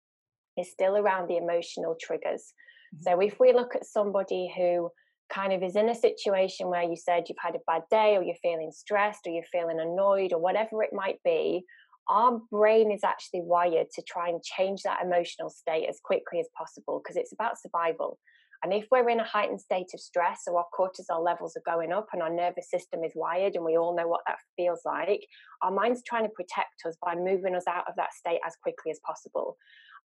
is 0.57 0.71
still 0.71 0.97
around 0.97 1.29
the 1.29 1.37
emotional 1.37 1.97
triggers. 2.01 2.53
Mm-hmm. 2.95 3.03
so 3.03 3.21
if 3.21 3.39
we 3.39 3.53
look 3.53 3.77
at 3.77 3.85
somebody 3.85 4.51
who 4.57 4.91
kind 5.33 5.53
of 5.53 5.63
is 5.63 5.77
in 5.77 5.89
a 5.89 5.95
situation 5.95 6.69
where 6.69 6.83
you 6.83 6.97
said 6.97 7.25
you've 7.29 7.39
had 7.41 7.55
a 7.55 7.61
bad 7.67 7.83
day 7.91 8.17
or 8.17 8.23
you're 8.23 8.35
feeling 8.43 8.71
stressed 8.73 9.21
or 9.27 9.33
you're 9.33 9.45
feeling 9.53 9.81
annoyed 9.81 10.33
or 10.33 10.41
whatever 10.41 10.83
it 10.83 10.93
might 10.93 11.23
be, 11.25 11.65
our 12.09 12.41
brain 12.51 12.91
is 12.91 13.05
actually 13.05 13.43
wired 13.43 13.89
to 13.95 14.03
try 14.03 14.29
and 14.29 14.43
change 14.43 14.83
that 14.83 15.03
emotional 15.05 15.51
state 15.51 15.87
as 15.89 16.01
quickly 16.03 16.41
as 16.41 16.49
possible 16.57 17.01
because 17.03 17.17
it's 17.17 17.33
about 17.33 17.61
survival. 17.61 18.19
And 18.65 18.73
if 18.73 18.87
we're 18.91 19.09
in 19.09 19.21
a 19.21 19.25
heightened 19.25 19.61
state 19.61 19.91
of 19.95 20.01
stress, 20.01 20.41
so 20.45 20.57
our 20.57 20.67
cortisol 20.77 21.25
levels 21.25 21.57
are 21.57 21.71
going 21.71 21.93
up 21.93 22.09
and 22.13 22.23
our 22.23 22.35
nervous 22.35 22.71
system 22.71 23.05
is 23.05 23.13
wired, 23.15 23.55
and 23.55 23.65
we 23.65 23.79
all 23.79 23.97
know 23.97 24.09
what 24.09 24.23
that 24.27 24.39
feels 24.57 24.81
like, 24.85 25.25
our 25.63 25.71
mind's 25.71 26.03
trying 26.03 26.25
to 26.25 26.31
protect 26.31 26.75
us 26.87 26.97
by 27.05 27.15
moving 27.15 27.55
us 27.55 27.69
out 27.69 27.85
of 27.89 27.95
that 27.97 28.13
state 28.13 28.41
as 28.45 28.57
quickly 28.63 28.91
as 28.91 28.99
possible. 29.07 29.57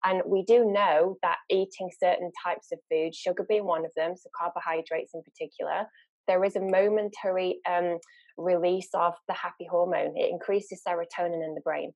And 0.04 0.22
we 0.26 0.42
do 0.44 0.64
know 0.64 1.16
that 1.22 1.38
eating 1.50 1.90
certain 1.98 2.30
types 2.44 2.68
of 2.72 2.78
food, 2.90 3.14
sugar 3.14 3.44
being 3.48 3.64
one 3.64 3.84
of 3.84 3.92
them, 3.96 4.14
so 4.16 4.28
carbohydrates 4.38 5.12
in 5.14 5.22
particular, 5.22 5.86
there 6.26 6.44
is 6.44 6.56
a 6.56 6.60
momentary 6.60 7.60
um, 7.68 7.98
release 8.36 8.88
of 8.94 9.14
the 9.28 9.34
happy 9.34 9.66
hormone. 9.70 10.16
It 10.16 10.30
increases 10.30 10.82
serotonin 10.86 11.44
in 11.44 11.54
the 11.54 11.60
brain. 11.62 11.92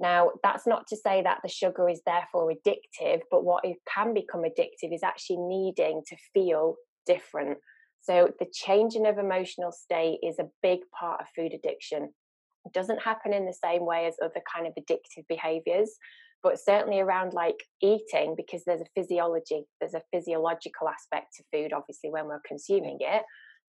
Now, 0.00 0.30
that's 0.42 0.66
not 0.66 0.86
to 0.88 0.96
say 0.96 1.22
that 1.22 1.40
the 1.42 1.48
sugar 1.48 1.88
is 1.88 2.00
therefore 2.06 2.50
addictive, 2.50 3.20
but 3.30 3.44
what 3.44 3.64
it 3.64 3.76
can 3.92 4.14
become 4.14 4.42
addictive 4.42 4.94
is 4.94 5.02
actually 5.02 5.38
needing 5.38 6.02
to 6.08 6.16
feel 6.32 6.76
different. 7.06 7.58
So, 8.00 8.30
the 8.38 8.46
changing 8.50 9.06
of 9.06 9.18
emotional 9.18 9.72
state 9.72 10.20
is 10.22 10.38
a 10.38 10.48
big 10.62 10.80
part 10.98 11.20
of 11.20 11.26
food 11.36 11.52
addiction. 11.52 12.14
It 12.64 12.72
doesn't 12.72 13.02
happen 13.02 13.34
in 13.34 13.44
the 13.44 13.56
same 13.62 13.84
way 13.84 14.06
as 14.06 14.16
other 14.22 14.40
kind 14.52 14.66
of 14.66 14.72
addictive 14.74 15.26
behaviors, 15.28 15.96
but 16.42 16.58
certainly 16.58 17.00
around 17.00 17.32
like 17.32 17.64
eating, 17.82 18.34
because 18.36 18.62
there's 18.64 18.80
a 18.80 19.00
physiology, 19.00 19.64
there's 19.80 19.94
a 19.94 20.02
physiological 20.12 20.88
aspect 20.88 21.36
to 21.36 21.44
food, 21.52 21.72
obviously, 21.72 22.10
when 22.10 22.26
we're 22.26 22.40
consuming 22.46 22.98
it. 23.00 23.22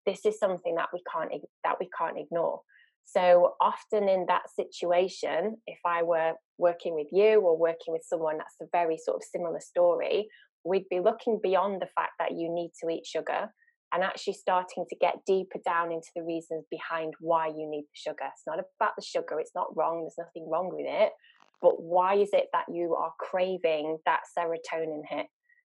This 0.06 0.24
is 0.24 0.38
something 0.38 0.76
that 0.76 0.88
we 0.92 1.02
can't 1.12 1.30
that 1.64 1.76
we 1.80 1.88
can't 1.96 2.18
ignore. 2.18 2.60
So 3.04 3.54
often 3.60 4.08
in 4.08 4.26
that 4.28 4.50
situation, 4.54 5.56
if 5.66 5.78
I 5.84 6.02
were 6.02 6.34
working 6.58 6.94
with 6.94 7.08
you 7.10 7.40
or 7.40 7.58
working 7.58 7.92
with 7.92 8.02
someone 8.04 8.38
that's 8.38 8.56
a 8.62 8.66
very 8.72 8.96
sort 8.96 9.16
of 9.16 9.22
similar 9.24 9.60
story, 9.60 10.28
we'd 10.64 10.88
be 10.88 11.00
looking 11.00 11.40
beyond 11.42 11.82
the 11.82 11.88
fact 11.96 12.12
that 12.18 12.32
you 12.32 12.52
need 12.52 12.70
to 12.80 12.88
eat 12.88 13.04
sugar 13.04 13.48
and 13.92 14.04
actually 14.04 14.34
starting 14.34 14.84
to 14.88 14.96
get 15.00 15.24
deeper 15.26 15.58
down 15.64 15.90
into 15.90 16.10
the 16.14 16.22
reasons 16.22 16.64
behind 16.70 17.12
why 17.18 17.48
you 17.48 17.68
need 17.68 17.82
the 17.82 18.10
sugar. 18.10 18.26
It's 18.32 18.46
not 18.46 18.60
about 18.60 18.92
the 18.96 19.02
sugar, 19.02 19.40
it's 19.40 19.54
not 19.54 19.76
wrong, 19.76 20.02
there's 20.02 20.14
nothing 20.18 20.48
wrong 20.48 20.70
with 20.72 20.86
it, 20.88 21.10
but 21.62 21.82
why 21.82 22.14
is 22.14 22.30
it 22.32 22.46
that 22.52 22.66
you 22.72 22.94
are 22.94 23.12
craving 23.18 23.98
that 24.06 24.20
serotonin 24.36 25.02
hit? 25.08 25.26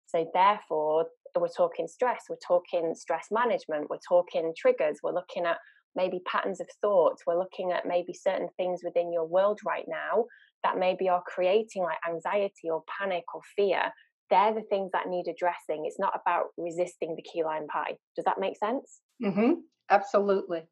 So, 0.06 0.26
therefore, 0.32 1.06
we're 1.38 1.48
talking 1.48 1.86
stress, 1.86 2.24
we're 2.30 2.36
talking 2.46 2.94
stress 2.94 3.26
management, 3.30 3.90
we're 3.90 3.98
talking 4.08 4.52
triggers, 4.56 4.98
we're 5.02 5.12
looking 5.12 5.44
at 5.44 5.58
maybe 5.98 6.20
patterns 6.26 6.60
of 6.60 6.68
thought. 6.80 7.18
We're 7.26 7.38
looking 7.38 7.72
at 7.72 7.86
maybe 7.86 8.14
certain 8.14 8.48
things 8.56 8.80
within 8.84 9.12
your 9.12 9.26
world 9.26 9.58
right 9.66 9.84
now 9.88 10.24
that 10.64 10.78
maybe 10.78 11.08
are 11.08 11.22
creating 11.26 11.82
like 11.82 11.98
anxiety 12.08 12.70
or 12.70 12.82
panic 12.98 13.24
or 13.34 13.40
fear. 13.56 13.90
They're 14.30 14.54
the 14.54 14.62
things 14.70 14.90
that 14.92 15.08
need 15.08 15.26
addressing. 15.28 15.84
It's 15.86 15.98
not 15.98 16.18
about 16.20 16.46
resisting 16.56 17.16
the 17.16 17.22
key 17.22 17.42
lime 17.42 17.66
pie. 17.66 17.96
Does 18.14 18.24
that 18.26 18.40
make 18.40 18.56
sense? 18.56 19.00
Mm-hmm. 19.22 19.52
Absolutely. 19.90 20.62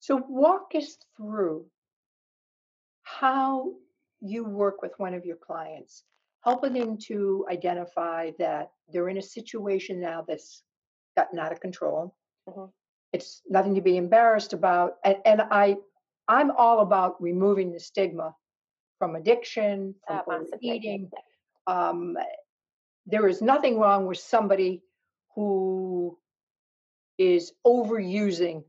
So, 0.00 0.24
walk 0.28 0.72
us 0.74 0.96
through 1.16 1.66
how 3.18 3.72
you 4.20 4.44
work 4.44 4.82
with 4.82 4.92
one 4.98 5.14
of 5.14 5.24
your 5.24 5.36
clients, 5.36 6.04
helping 6.44 6.72
them 6.72 6.96
to 6.96 7.46
identify 7.50 8.30
that 8.38 8.70
they're 8.92 9.08
in 9.08 9.18
a 9.18 9.22
situation 9.22 10.00
now 10.00 10.24
that's 10.26 10.62
gotten 11.16 11.38
out 11.38 11.52
of 11.52 11.60
control. 11.60 12.14
Mm-hmm. 12.48 12.66
It's 13.12 13.42
nothing 13.48 13.74
to 13.74 13.80
be 13.80 13.96
embarrassed 13.96 14.54
about 14.54 14.94
and, 15.04 15.16
and 15.26 15.42
i 15.50 15.76
i'm 16.28 16.50
all 16.52 16.80
about 16.80 17.20
removing 17.20 17.70
the 17.70 17.78
stigma 17.78 18.34
from 18.98 19.16
addiction 19.16 19.94
from 20.24 20.46
uh, 20.52 20.56
eating. 20.62 21.10
um, 21.66 22.16
there 23.06 23.28
is 23.28 23.42
nothing 23.42 23.78
wrong 23.78 24.06
with 24.06 24.18
somebody 24.18 24.82
who 25.34 26.16
is 27.18 27.52
overusing 27.66 28.64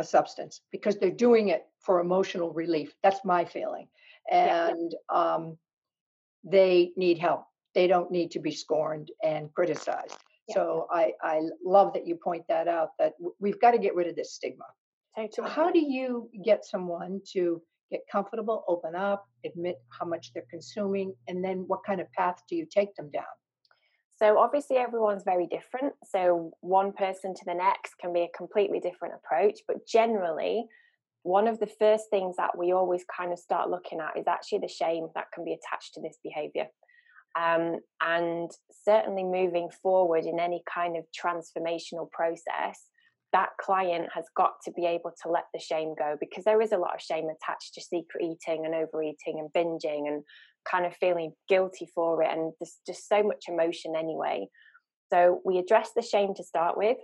a 0.00 0.04
substance 0.04 0.62
because 0.72 0.96
they're 0.96 1.10
doing 1.10 1.48
it 1.48 1.66
for 1.80 2.00
emotional 2.00 2.52
relief 2.52 2.94
that's 3.02 3.24
my 3.24 3.44
feeling 3.44 3.88
and 4.30 4.94
yeah. 5.10 5.34
um, 5.34 5.56
they 6.44 6.92
need 6.96 7.18
help 7.18 7.44
they 7.74 7.86
don't 7.86 8.10
need 8.10 8.30
to 8.30 8.40
be 8.40 8.50
scorned 8.50 9.10
and 9.22 9.52
criticized 9.54 10.16
so 10.52 10.86
I, 10.90 11.12
I 11.22 11.42
love 11.64 11.92
that 11.94 12.06
you 12.06 12.16
point 12.16 12.44
that 12.48 12.68
out 12.68 12.90
that 12.98 13.14
we've 13.38 13.60
got 13.60 13.72
to 13.72 13.78
get 13.78 13.94
rid 13.94 14.08
of 14.08 14.16
this 14.16 14.34
stigma. 14.34 14.64
So 15.32 15.42
how 15.42 15.70
do 15.70 15.80
you 15.80 16.30
get 16.44 16.64
someone 16.64 17.20
to 17.32 17.60
get 17.90 18.00
comfortable, 18.10 18.64
open 18.68 18.94
up, 18.94 19.26
admit 19.44 19.76
how 19.88 20.06
much 20.06 20.32
they're 20.32 20.44
consuming, 20.50 21.14
and 21.28 21.44
then 21.44 21.64
what 21.66 21.80
kind 21.84 22.00
of 22.00 22.10
path 22.12 22.40
do 22.48 22.56
you 22.56 22.66
take 22.70 22.94
them 22.94 23.10
down? 23.10 23.24
So 24.20 24.38
obviously 24.38 24.76
everyone's 24.76 25.22
very 25.24 25.46
different. 25.46 25.94
So 26.04 26.52
one 26.60 26.92
person 26.92 27.34
to 27.34 27.42
the 27.46 27.54
next 27.54 27.94
can 27.98 28.12
be 28.12 28.22
a 28.22 28.36
completely 28.36 28.78
different 28.78 29.14
approach, 29.14 29.60
but 29.66 29.86
generally 29.86 30.66
one 31.22 31.48
of 31.48 31.58
the 31.58 31.66
first 31.66 32.04
things 32.10 32.36
that 32.36 32.56
we 32.56 32.72
always 32.72 33.04
kind 33.14 33.32
of 33.32 33.38
start 33.38 33.70
looking 33.70 34.00
at 34.00 34.18
is 34.18 34.26
actually 34.26 34.58
the 34.58 34.68
shame 34.68 35.08
that 35.14 35.32
can 35.34 35.44
be 35.44 35.52
attached 35.52 35.94
to 35.94 36.00
this 36.00 36.18
behavior. 36.22 36.66
Um, 37.38 37.78
and 38.02 38.50
certainly 38.84 39.24
moving 39.24 39.70
forward 39.82 40.24
in 40.24 40.40
any 40.40 40.62
kind 40.72 40.96
of 40.96 41.04
transformational 41.12 42.10
process, 42.10 42.80
that 43.32 43.50
client 43.60 44.08
has 44.14 44.24
got 44.36 44.54
to 44.64 44.72
be 44.72 44.86
able 44.86 45.12
to 45.22 45.30
let 45.30 45.44
the 45.54 45.60
shame 45.60 45.94
go 45.96 46.16
because 46.18 46.44
there 46.44 46.60
is 46.60 46.72
a 46.72 46.78
lot 46.78 46.94
of 46.94 47.00
shame 47.00 47.28
attached 47.28 47.74
to 47.74 47.80
secret 47.80 48.24
eating 48.24 48.66
and 48.66 48.74
overeating 48.74 49.38
and 49.38 49.52
binging 49.52 50.08
and 50.08 50.24
kind 50.70 50.86
of 50.86 50.94
feeling 50.96 51.32
guilty 51.48 51.88
for 51.94 52.22
it. 52.22 52.30
And 52.30 52.52
there's 52.60 52.78
just 52.86 53.08
so 53.08 53.22
much 53.22 53.44
emotion 53.48 53.94
anyway. 53.96 54.46
So 55.12 55.40
we 55.44 55.58
address 55.58 55.90
the 55.94 56.02
shame 56.02 56.34
to 56.34 56.44
start 56.44 56.76
with. 56.76 56.98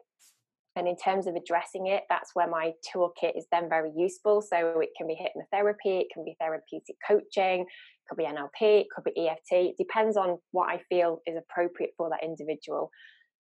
And 0.76 0.86
in 0.86 0.96
terms 0.96 1.26
of 1.26 1.34
addressing 1.34 1.86
it, 1.86 2.02
that's 2.10 2.30
where 2.34 2.48
my 2.48 2.72
toolkit 2.94 3.36
is 3.36 3.46
then 3.50 3.68
very 3.68 3.90
useful. 3.96 4.42
So 4.42 4.80
it 4.80 4.90
can 4.96 5.06
be 5.06 5.14
hypnotherapy, 5.14 6.02
it 6.02 6.08
can 6.12 6.22
be 6.22 6.36
therapeutic 6.38 6.96
coaching, 7.06 7.62
it 7.62 8.08
could 8.08 8.18
be 8.18 8.24
NLP, 8.24 8.82
it 8.82 8.86
could 8.94 9.04
be 9.04 9.26
EFT. 9.26 9.52
It 9.52 9.76
depends 9.78 10.18
on 10.18 10.38
what 10.52 10.68
I 10.68 10.82
feel 10.90 11.20
is 11.26 11.36
appropriate 11.36 11.92
for 11.96 12.10
that 12.10 12.22
individual. 12.22 12.90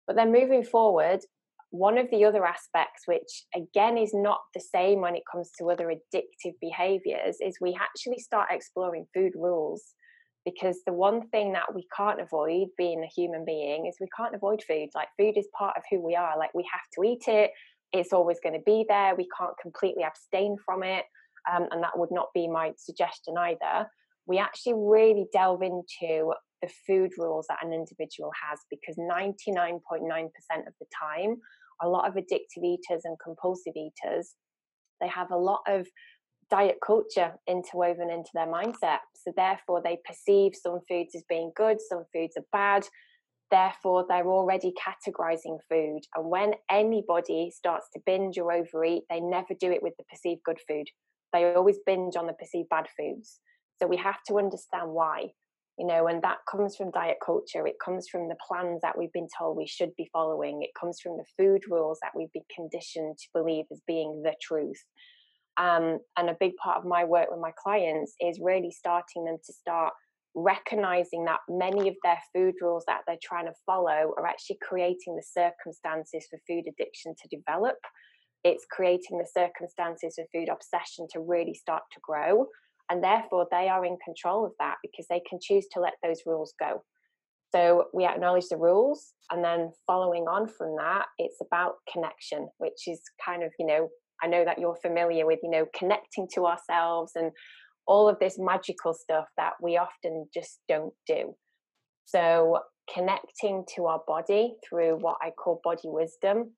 But 0.07 0.16
then 0.16 0.31
moving 0.31 0.62
forward, 0.62 1.21
one 1.71 1.97
of 1.97 2.11
the 2.11 2.26
other 2.26 2.45
aspects, 2.45 3.04
which 3.07 3.47
again 3.57 3.97
is 3.97 4.12
not 4.12 4.40
the 4.54 4.61
same 4.61 5.00
when 5.00 5.16
it 5.16 5.23
comes 5.31 5.50
to 5.59 5.71
other 5.71 5.87
addictive 5.87 6.52
behaviors, 6.61 7.37
is 7.40 7.57
we 7.62 7.76
actually 7.81 8.19
start 8.19 8.49
exploring 8.50 9.07
food 9.14 9.33
rules. 9.35 9.83
Because 10.45 10.79
the 10.87 10.93
one 10.93 11.29
thing 11.29 11.53
that 11.53 11.75
we 11.75 11.87
can't 11.97 12.21
avoid 12.21 12.69
being 12.77 13.05
a 13.05 13.07
human 13.07 13.45
being 13.45 13.87
is 13.87 13.97
we 14.01 14.09
can't 14.17 14.35
avoid 14.35 14.63
food. 14.63 14.89
Like, 14.95 15.09
food 15.19 15.37
is 15.37 15.47
part 15.57 15.77
of 15.77 15.85
who 15.91 16.01
we 16.01 16.17
are. 16.17 16.37
Like, 16.39 16.53
we 16.55 16.67
have 16.73 16.83
to 16.95 17.09
eat 17.09 17.29
it, 17.29 17.53
it's 17.93 18.13
always 18.13 18.39
going 18.43 18.55
to 18.55 18.65
be 18.65 18.87
there. 18.89 19.15
We 19.15 19.29
can't 19.39 19.53
completely 19.61 20.03
abstain 20.03 20.57
from 20.65 20.83
it. 20.83 21.05
Um, 21.53 21.67
and 21.71 21.83
that 21.83 21.99
would 21.99 22.11
not 22.11 22.29
be 22.35 22.49
my 22.49 22.73
suggestion 22.79 23.35
either 23.37 23.87
we 24.27 24.39
actually 24.39 24.75
really 24.77 25.27
delve 25.33 25.63
into 25.63 26.33
the 26.61 26.71
food 26.87 27.11
rules 27.19 27.47
that 27.49 27.65
an 27.65 27.73
individual 27.73 28.31
has 28.49 28.61
because 28.71 28.97
99.9% 28.97 30.27
of 30.67 30.75
the 30.81 30.87
time, 30.99 31.37
a 31.83 31.89
lot 31.89 32.07
of 32.07 32.15
addictive 32.15 32.65
eaters 32.65 33.03
and 33.05 33.17
compulsive 33.23 33.75
eaters, 33.77 34.35
they 35.01 35.09
have 35.09 35.33
a 35.33 35.37
lot 35.37 35.61
of 35.67 35.89
diet 36.52 36.76
culture 36.85 37.32
interwoven 37.49 38.11
into 38.11 38.28
their 38.35 38.47
mindset. 38.47 38.99
So 39.14 39.32
therefore, 39.35 39.80
they 39.82 39.99
perceive 40.04 40.52
some 40.54 40.80
foods 40.87 41.14
as 41.14 41.25
being 41.28 41.50
good, 41.56 41.78
some 41.80 42.04
foods 42.12 42.37
are 42.37 42.44
bad. 42.52 42.87
Therefore, 43.50 44.04
they're 44.09 44.28
already 44.28 44.73
categorizing 44.73 45.59
food. 45.68 46.00
And 46.14 46.30
when 46.30 46.52
anybody 46.71 47.50
starts 47.54 47.88
to 47.94 48.02
binge 48.04 48.38
or 48.38 48.52
overeat, 48.52 49.04
they 49.09 49.21
never 49.21 49.54
do 49.59 49.73
it 49.73 49.82
with 49.82 49.94
the 49.99 50.04
perceived 50.04 50.42
good 50.44 50.59
food. 50.68 50.87
They 51.32 51.54
always 51.54 51.78
binge 51.87 52.16
on 52.16 52.26
the 52.26 52.35
perceived 52.35 52.68
bad 52.68 52.87
foods. 52.99 53.40
So 53.80 53.87
we 53.87 53.97
have 53.97 54.23
to 54.28 54.38
understand 54.38 54.90
why, 54.90 55.32
you 55.78 55.87
know, 55.87 56.06
and 56.06 56.23
that 56.23 56.38
comes 56.50 56.76
from 56.76 56.90
diet 56.90 57.16
culture. 57.25 57.66
It 57.66 57.76
comes 57.82 58.09
from 58.09 58.28
the 58.28 58.37
plans 58.47 58.80
that 58.82 58.97
we've 58.97 59.12
been 59.12 59.28
told 59.38 59.56
we 59.56 59.66
should 59.66 59.94
be 59.97 60.09
following. 60.12 60.62
It 60.62 60.71
comes 60.78 61.00
from 61.02 61.16
the 61.16 61.25
food 61.37 61.62
rules 61.71 61.99
that 62.02 62.12
we've 62.14 62.32
been 62.32 62.42
conditioned 62.54 63.16
to 63.18 63.28
believe 63.35 63.64
as 63.73 63.80
being 63.87 64.23
the 64.23 64.35
truth. 64.40 64.82
Um, 65.59 65.99
and 66.16 66.30
a 66.30 66.37
big 66.40 66.56
part 66.56 66.78
of 66.78 66.85
my 66.85 67.04
work 67.04 67.28
with 67.30 67.40
my 67.40 67.52
clients 67.62 68.14
is 68.21 68.40
really 68.40 68.71
starting 68.71 69.25
them 69.25 69.37
to 69.44 69.52
start 69.52 69.92
recognizing 70.35 71.26
that 71.26 71.40
many 71.49 71.88
of 71.88 71.94
their 72.02 72.18
food 72.35 72.54
rules 72.62 72.85
that 72.87 73.00
they're 73.06 73.16
trying 73.23 73.44
to 73.44 73.52
follow 73.66 74.14
are 74.16 74.26
actually 74.26 74.59
creating 74.62 75.14
the 75.14 75.23
circumstances 75.23 76.26
for 76.30 76.38
food 76.49 76.64
addiction 76.66 77.14
to 77.21 77.37
develop. 77.37 77.76
It's 78.44 78.64
creating 78.71 79.18
the 79.18 79.28
circumstances 79.30 80.14
for 80.16 80.25
food 80.32 80.49
obsession 80.49 81.06
to 81.12 81.21
really 81.21 81.54
start 81.54 81.82
to 81.92 82.00
grow 82.02 82.47
and 82.92 83.02
therefore 83.02 83.47
they 83.50 83.68
are 83.68 83.85
in 83.85 83.97
control 84.04 84.44
of 84.44 84.52
that 84.59 84.76
because 84.82 85.06
they 85.09 85.23
can 85.28 85.38
choose 85.40 85.66
to 85.73 85.80
let 85.80 85.94
those 86.02 86.21
rules 86.26 86.52
go 86.59 86.82
so 87.54 87.85
we 87.92 88.04
acknowledge 88.04 88.49
the 88.50 88.56
rules 88.56 89.14
and 89.30 89.44
then 89.44 89.71
following 89.87 90.25
on 90.25 90.47
from 90.47 90.76
that 90.76 91.06
it's 91.18 91.38
about 91.40 91.75
connection 91.90 92.49
which 92.59 92.87
is 92.87 93.00
kind 93.25 93.42
of 93.42 93.50
you 93.59 93.66
know 93.66 93.88
i 94.23 94.26
know 94.26 94.45
that 94.45 94.59
you're 94.59 94.79
familiar 94.83 95.26
with 95.26 95.41
you 95.43 95.50
know 95.50 95.67
connecting 95.76 96.26
to 96.35 96.47
ourselves 96.47 97.12
and 97.14 97.31
all 97.87 98.09
of 98.09 98.19
this 98.21 98.38
magical 98.38 98.95
stuff 98.95 99.26
that 99.37 99.52
we 99.61 99.76
often 99.76 100.26
just 100.33 100.61
don't 100.69 100.95
do 101.07 101.35
so 102.05 102.59
connecting 102.93 103.64
to 103.76 103.87
our 103.87 104.02
body 104.07 104.55
through 104.69 104.97
what 105.00 105.17
I 105.23 105.31
call 105.31 105.61
body 105.62 105.83
wisdom. 105.85 106.52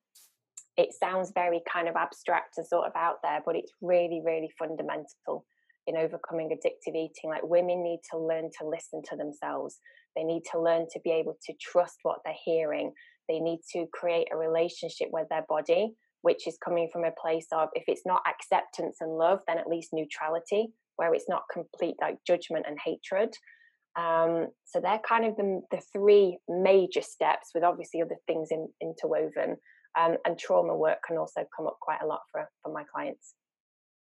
It 0.77 0.89
sounds 0.93 1.33
very 1.35 1.61
kind 1.71 1.89
of 1.89 1.97
abstract 1.97 2.55
and 2.57 2.67
sort 2.67 2.87
of 2.87 2.93
out 2.97 3.17
there, 3.23 3.41
but 3.45 3.57
it's 3.57 3.73
really, 3.81 4.21
really 4.25 4.51
fundamental 4.59 5.45
in 5.87 5.97
overcoming 5.97 6.49
addictive 6.49 6.97
eating. 6.97 7.31
Like 7.31 7.45
women 7.45 7.83
need 7.83 8.01
to 8.11 8.19
learn 8.19 8.51
to 8.59 8.69
listen 8.69 9.03
to 9.11 9.17
themselves. 9.17 9.79
They 10.17 10.25
need 10.25 10.43
to 10.53 10.61
learn 10.61 10.87
to 10.93 11.01
be 11.05 11.13
able 11.13 11.37
to 11.47 11.53
trust 11.61 11.99
what 12.03 12.19
they're 12.25 12.35
hearing. 12.45 12.93
They 13.29 13.39
need 13.39 13.61
to 13.73 13.87
create 13.93 14.29
a 14.33 14.37
relationship 14.37 15.09
with 15.13 15.29
their 15.29 15.45
body, 15.49 15.93
which 16.25 16.47
is 16.47 16.57
coming 16.65 16.89
from 16.91 17.05
a 17.05 17.13
place 17.21 17.47
of 17.53 17.69
if 17.75 17.85
it's 17.87 18.07
not 18.07 18.23
acceptance 18.27 18.97
and 19.03 19.19
love, 19.19 19.41
then 19.47 19.59
at 19.59 19.67
least 19.67 19.91
neutrality, 19.93 20.69
where 20.97 21.13
it's 21.13 21.29
not 21.29 21.43
complete 21.53 21.97
like 22.01 22.17
judgment 22.27 22.65
and 22.67 22.79
hatred. 22.83 23.29
Um, 23.95 24.49
so 24.65 24.81
they're 24.81 25.03
kind 25.07 25.27
of 25.27 25.37
the, 25.37 25.61
the 25.71 25.83
three 25.93 26.39
major 26.49 27.03
steps, 27.03 27.51
with 27.55 27.63
obviously 27.63 28.01
other 28.01 28.17
things 28.27 28.49
in, 28.51 28.69
interwoven. 28.81 29.57
Um, 30.01 30.17
and 30.25 30.39
trauma 30.39 30.75
work 30.75 30.99
can 31.07 31.19
also 31.19 31.45
come 31.55 31.67
up 31.67 31.77
quite 31.83 32.01
a 32.03 32.07
lot 32.07 32.21
for 32.33 32.49
for 32.63 32.73
my 32.73 32.85
clients. 32.93 33.35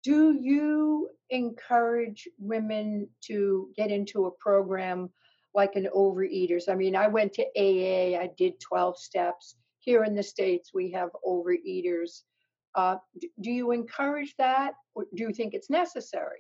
Do 0.04 0.38
you 0.40 1.10
encourage 1.32 2.28
women 2.38 3.10
to 3.30 3.70
get 3.76 3.90
into 3.90 4.28
a 4.28 4.32
program 4.40 5.10
like 5.56 5.76
an 5.76 5.88
overeaters? 5.96 6.70
I 6.70 6.76
mean, 6.76 6.96
I 6.96 7.08
went 7.08 7.34
to 7.34 7.46
AA, 7.58 8.22
I 8.22 8.30
did 8.38 8.54
12 8.60 9.00
steps. 9.00 9.56
Here 9.82 10.04
in 10.04 10.16
the 10.16 10.24
States, 10.24 10.72
we 10.74 10.92
have 10.92 11.10
overeaters. 11.28 12.22
Uh, 12.76 12.96
do 13.42 13.52
you 13.52 13.72
encourage 13.72 14.34
that? 14.38 14.74
Or 14.96 15.06
do 15.16 15.24
you 15.24 15.34
think 15.34 15.54
it's 15.54 15.70
necessary? 15.70 16.40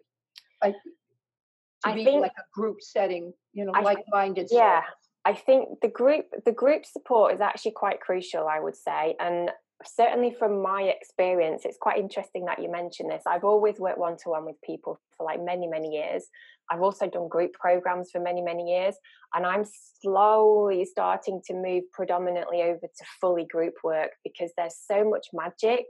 I 1.84 1.96
be 1.96 2.04
think, 2.04 2.22
like 2.22 2.34
a 2.38 2.60
group 2.60 2.78
setting, 2.82 3.34
you 3.54 3.66
know, 3.66 3.72
I- 3.74 3.82
like-minded. 3.82 4.48
yeah 4.52 4.84
i 5.24 5.34
think 5.34 5.80
the 5.82 5.88
group 5.88 6.26
the 6.46 6.52
group 6.52 6.84
support 6.84 7.32
is 7.34 7.42
actually 7.42 7.74
quite 7.74 8.02
crucial 8.02 8.48
i 8.48 8.60
would 8.60 8.76
say 8.76 9.16
and 9.20 9.52
certainly 9.86 10.36
from 10.38 10.62
my 10.62 10.84
experience 10.84 11.64
it's 11.66 11.78
quite 11.80 11.98
interesting 11.98 12.46
that 12.46 12.62
you 12.62 12.72
mentioned 12.72 13.12
this. 13.12 13.24
I've 13.28 13.44
always 13.44 13.80
worked 13.80 14.00
one-to-one 14.00 14.46
with 14.46 14.62
people 14.62 15.00
for 15.18 15.26
like 15.26 15.44
many 15.44 15.68
many 15.68 15.90
years. 15.90 16.26
I've 16.70 16.82
also 16.82 17.08
done 17.08 17.28
group 17.28 17.54
programs 17.54 18.12
for 18.12 18.20
many 18.20 18.42
many 18.42 18.72
years 18.72 18.96
and 19.34 19.46
i'm 19.46 19.66
slowly 20.02 20.86
starting 20.86 21.42
to 21.46 21.54
move 21.54 21.84
predominantly 21.92 22.62
over 22.62 22.80
to 22.80 23.06
fully 23.20 23.46
group 23.46 23.74
work 23.84 24.12
because 24.24 24.52
there's 24.58 24.76
so 24.76 25.04
much 25.08 25.28
magic 25.34 25.86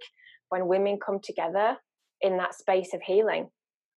when 0.49 0.67
women 0.67 0.99
come 1.03 1.19
together 1.21 1.77
in 2.21 2.37
that 2.37 2.55
space 2.55 2.93
of 2.93 3.01
healing 3.01 3.49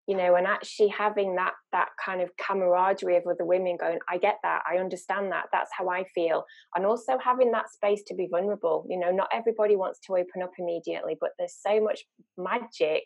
you 0.07 0.17
know 0.17 0.35
and 0.35 0.47
actually 0.47 0.89
having 0.89 1.35
that 1.35 1.53
that 1.73 1.89
kind 2.05 2.21
of 2.21 2.31
camaraderie 2.37 3.17
of 3.17 3.27
other 3.27 3.45
women 3.45 3.77
going 3.79 3.99
i 4.09 4.19
get 4.19 4.37
that 4.43 4.63
i 4.71 4.77
understand 4.77 5.33
that 5.33 5.47
that's 5.53 5.71
how 5.77 5.89
i 5.89 6.05
feel 6.15 6.45
and 6.75 6.85
also 6.85 7.17
having 7.23 7.51
that 7.51 7.71
space 7.71 8.03
to 8.07 8.15
be 8.15 8.29
vulnerable 8.31 8.87
you 8.89 8.99
know 8.99 9.11
not 9.11 9.29
everybody 9.33 9.77
wants 9.77 9.99
to 10.01 10.13
open 10.13 10.43
up 10.43 10.53
immediately 10.59 11.17
but 11.21 11.31
there's 11.39 11.57
so 11.59 11.81
much 11.81 12.05
magic 12.37 13.05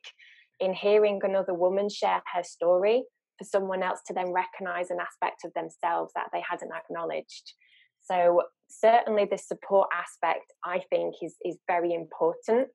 in 0.61 0.75
hearing 0.75 1.21
another 1.23 1.55
woman 1.55 1.89
share 1.89 2.21
her 2.35 2.43
story 2.43 3.05
for 3.39 3.45
someone 3.45 3.83
else 3.83 4.01
to 4.07 4.13
then 4.13 4.33
recognize 4.33 4.91
an 4.91 4.99
aspect 5.01 5.45
of 5.45 5.55
themselves 5.55 6.13
that 6.15 6.27
they 6.33 6.43
hadn't 6.49 6.73
acknowledged. 6.75 7.55
So 8.03 8.43
certainly 8.69 9.27
the 9.31 9.39
support 9.39 9.89
aspect 9.95 10.53
i 10.65 10.81
think 10.91 11.15
is 11.23 11.37
is 11.43 11.57
very 11.67 11.95
important. 11.95 12.69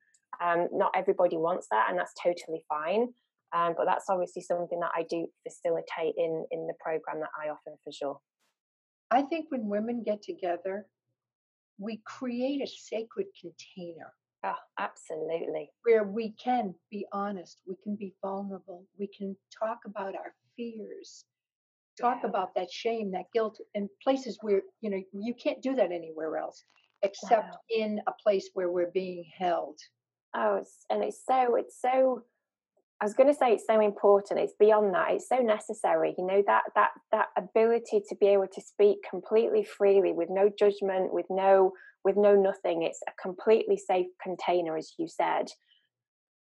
Um, 0.43 0.67
not 0.71 0.91
everybody 0.95 1.37
wants 1.37 1.67
that 1.69 1.87
and 1.89 1.99
that's 1.99 2.13
totally 2.21 2.63
fine 2.67 3.09
um, 3.53 3.73
but 3.77 3.85
that's 3.85 4.05
obviously 4.09 4.41
something 4.41 4.79
that 4.79 4.91
I 4.95 5.05
do 5.09 5.27
facilitate 5.47 6.15
in 6.17 6.45
in 6.51 6.67
the 6.67 6.73
program 6.83 7.19
that 7.21 7.29
I 7.41 7.49
offer 7.49 7.77
for 7.83 7.91
sure. 7.91 8.19
I 9.11 9.21
think 9.23 9.47
when 9.49 9.67
women 9.69 10.03
get 10.03 10.21
together, 10.23 10.87
we 11.77 12.01
create 12.05 12.61
a 12.61 12.67
sacred 12.67 13.27
container 13.39 14.13
Oh, 14.45 14.55
absolutely. 14.77 15.69
where 15.83 16.03
we 16.03 16.31
can 16.43 16.75
be 16.91 17.05
honest, 17.13 17.59
we 17.67 17.75
can 17.83 17.95
be 17.95 18.13
vulnerable, 18.21 18.85
we 18.99 19.07
can 19.17 19.37
talk 19.57 19.79
about 19.85 20.15
our 20.15 20.33
fears, 20.57 21.25
talk 21.99 22.19
Yeah. 22.23 22.29
about 22.29 22.53
that 22.55 22.69
shame, 22.71 23.11
that 23.11 23.31
guilt, 23.33 23.59
in 23.75 23.87
places 24.03 24.37
where 24.41 24.61
you 24.81 24.89
know 24.89 25.01
you 25.13 25.33
can't 25.35 25.61
do 25.61 25.75
that 25.75 25.91
anywhere 25.91 26.37
else 26.37 26.63
except 27.03 27.53
Wow. 27.53 27.59
in 27.69 28.01
a 28.07 28.13
place 28.23 28.49
where 28.53 28.71
we're 28.71 28.91
being 28.91 29.23
held. 29.37 29.77
Oh, 30.35 30.55
it's, 30.57 30.85
and 30.89 31.03
it's 31.03 31.23
so 31.25 31.55
it's 31.55 31.79
so. 31.79 32.23
I 33.03 33.05
was 33.05 33.15
going 33.15 33.27
to 33.27 33.37
say 33.37 33.51
it's 33.51 33.65
so 33.67 33.81
important. 33.81 34.39
It's 34.39 34.53
beyond 34.57 34.93
that. 34.93 35.11
It's 35.11 35.27
so 35.27 35.39
necessary. 35.39 36.15
You 36.17 36.25
know 36.25 36.41
that 36.47 36.63
that 36.73 36.91
that 37.11 37.27
ability 37.37 38.01
to 38.07 38.15
be 38.15 38.27
able 38.27 38.47
to 38.47 38.61
speak 38.61 38.99
completely 39.09 39.65
freely 39.65 40.13
with 40.13 40.29
no 40.31 40.49
judgment, 40.57 41.13
with 41.13 41.25
no 41.29 41.73
with 42.05 42.15
no 42.15 42.33
nothing. 42.33 42.83
It's 42.83 43.01
a 43.05 43.11
completely 43.21 43.75
safe 43.75 44.07
container, 44.23 44.77
as 44.77 44.93
you 44.97 45.09
said. 45.09 45.47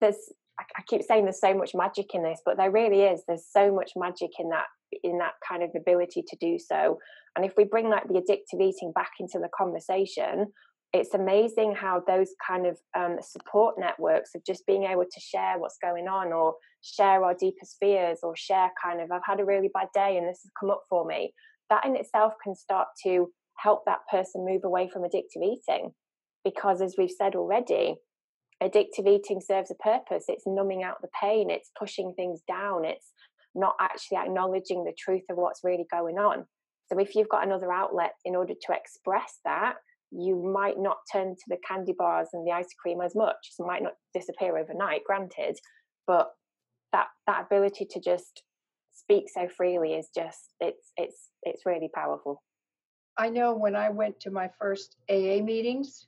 There's 0.01 0.17
I, 0.59 0.81
keep 0.88 1.03
saying 1.03 1.25
there's 1.25 1.39
so 1.39 1.53
much 1.53 1.73
magic 1.75 2.15
in 2.15 2.23
this, 2.23 2.41
but 2.43 2.57
there 2.57 2.71
really 2.71 3.03
is. 3.03 3.21
There's 3.27 3.45
so 3.47 3.71
much 3.71 3.91
magic 3.95 4.31
in 4.39 4.49
that 4.49 4.65
in 5.03 5.19
that 5.19 5.33
kind 5.47 5.62
of 5.62 5.69
ability 5.75 6.23
to 6.27 6.38
do 6.41 6.57
so. 6.57 6.97
And 7.35 7.45
if 7.45 7.53
we 7.57 7.63
bring 7.63 7.91
like 7.91 8.07
the 8.07 8.15
addictive 8.15 8.59
eating 8.59 8.91
back 8.95 9.12
into 9.19 9.38
the 9.38 9.49
conversation, 9.55 10.47
it's 10.91 11.13
amazing 11.13 11.75
how 11.75 12.02
those 12.08 12.30
kind 12.45 12.65
of 12.65 12.78
um, 12.97 13.17
support 13.21 13.75
networks 13.78 14.32
of 14.36 14.43
just 14.43 14.65
being 14.65 14.86
able 14.86 15.04
to 15.04 15.19
share 15.19 15.60
what's 15.60 15.78
going 15.82 16.08
on 16.08 16.34
or 16.34 16.56
share 16.82 17.23
our 17.23 17.36
deepest 17.36 17.78
fears 17.80 18.19
or 18.23 18.36
share 18.36 18.71
kind 18.82 19.02
of 19.02 19.12
i've 19.12 19.21
had 19.25 19.39
a 19.39 19.45
really 19.45 19.69
bad 19.73 19.88
day 19.93 20.17
and 20.17 20.28
this 20.28 20.41
has 20.43 20.52
come 20.60 20.69
up 20.69 20.84
for 20.89 21.06
me. 21.06 21.34
That 21.69 21.86
in 21.86 21.95
itself 21.95 22.34
can 22.43 22.56
start 22.56 22.88
to 23.04 23.32
help 23.58 23.84
that 23.86 23.99
person 24.10 24.45
move 24.45 24.63
away 24.63 24.89
from 24.89 25.04
addictive 25.04 25.43
eating 25.43 25.91
because 26.43 26.82
as 26.82 26.95
we've 26.97 27.12
said 27.12 27.36
already 27.36 27.97
addictive 28.62 29.08
eating 29.08 29.41
serves 29.41 29.71
a 29.71 29.75
purpose. 29.75 30.25
It's 30.28 30.45
numbing 30.45 30.84
out 30.84 31.02
the 31.02 31.10
pain. 31.19 31.49
It's 31.49 31.71
pushing 31.78 32.13
things 32.15 32.41
down. 32.47 32.86
It's 32.86 33.12
not 33.56 33.75
actually 33.80 34.17
acknowledging 34.17 34.84
the 34.84 34.93
truth 34.97 35.23
of 35.30 35.38
what's 35.38 35.63
really 35.63 35.86
going 35.91 36.17
on. 36.17 36.45
So 36.88 36.99
if 36.99 37.15
you've 37.15 37.30
got 37.30 37.45
another 37.45 37.71
outlet 37.71 38.13
in 38.25 38.36
order 38.36 38.54
to 38.54 38.73
express 38.73 39.39
that 39.45 39.75
you 40.11 40.35
might 40.35 40.79
not 40.79 40.97
turn 41.11 41.35
to 41.35 41.43
the 41.47 41.57
candy 41.67 41.93
bars 41.97 42.29
and 42.33 42.45
the 42.45 42.51
ice 42.51 42.73
cream 42.81 43.01
as 43.01 43.15
much. 43.15 43.35
It 43.57 43.63
might 43.63 43.83
not 43.83 43.93
disappear 44.13 44.57
overnight, 44.57 45.03
granted, 45.05 45.59
but 46.07 46.31
that 46.91 47.07
that 47.27 47.45
ability 47.45 47.85
to 47.91 47.99
just 47.99 48.43
speak 48.93 49.29
so 49.29 49.47
freely 49.47 49.93
is 49.93 50.09
just 50.15 50.53
it's 50.59 50.91
it's 50.97 51.29
it's 51.43 51.65
really 51.65 51.89
powerful. 51.93 52.43
I 53.17 53.29
know 53.29 53.53
when 53.53 53.75
I 53.75 53.89
went 53.89 54.19
to 54.21 54.31
my 54.31 54.49
first 54.59 54.95
AA 55.09 55.41
meetings, 55.41 56.07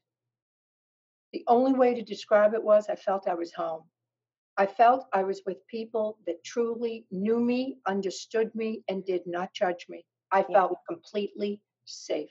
the 1.33 1.43
only 1.47 1.73
way 1.73 1.93
to 1.93 2.01
describe 2.01 2.53
it 2.53 2.63
was 2.63 2.87
I 2.89 2.95
felt 2.95 3.27
I 3.27 3.35
was 3.35 3.53
home. 3.53 3.83
I 4.57 4.65
felt 4.65 5.07
I 5.13 5.23
was 5.23 5.41
with 5.45 5.65
people 5.67 6.17
that 6.27 6.43
truly 6.43 7.05
knew 7.11 7.39
me, 7.39 7.77
understood 7.87 8.53
me, 8.53 8.83
and 8.89 9.05
did 9.05 9.21
not 9.25 9.53
judge 9.53 9.85
me. 9.89 10.05
I 10.31 10.45
Yeah. 10.49 10.59
felt 10.59 10.77
completely 10.87 11.61
safe. 11.85 12.29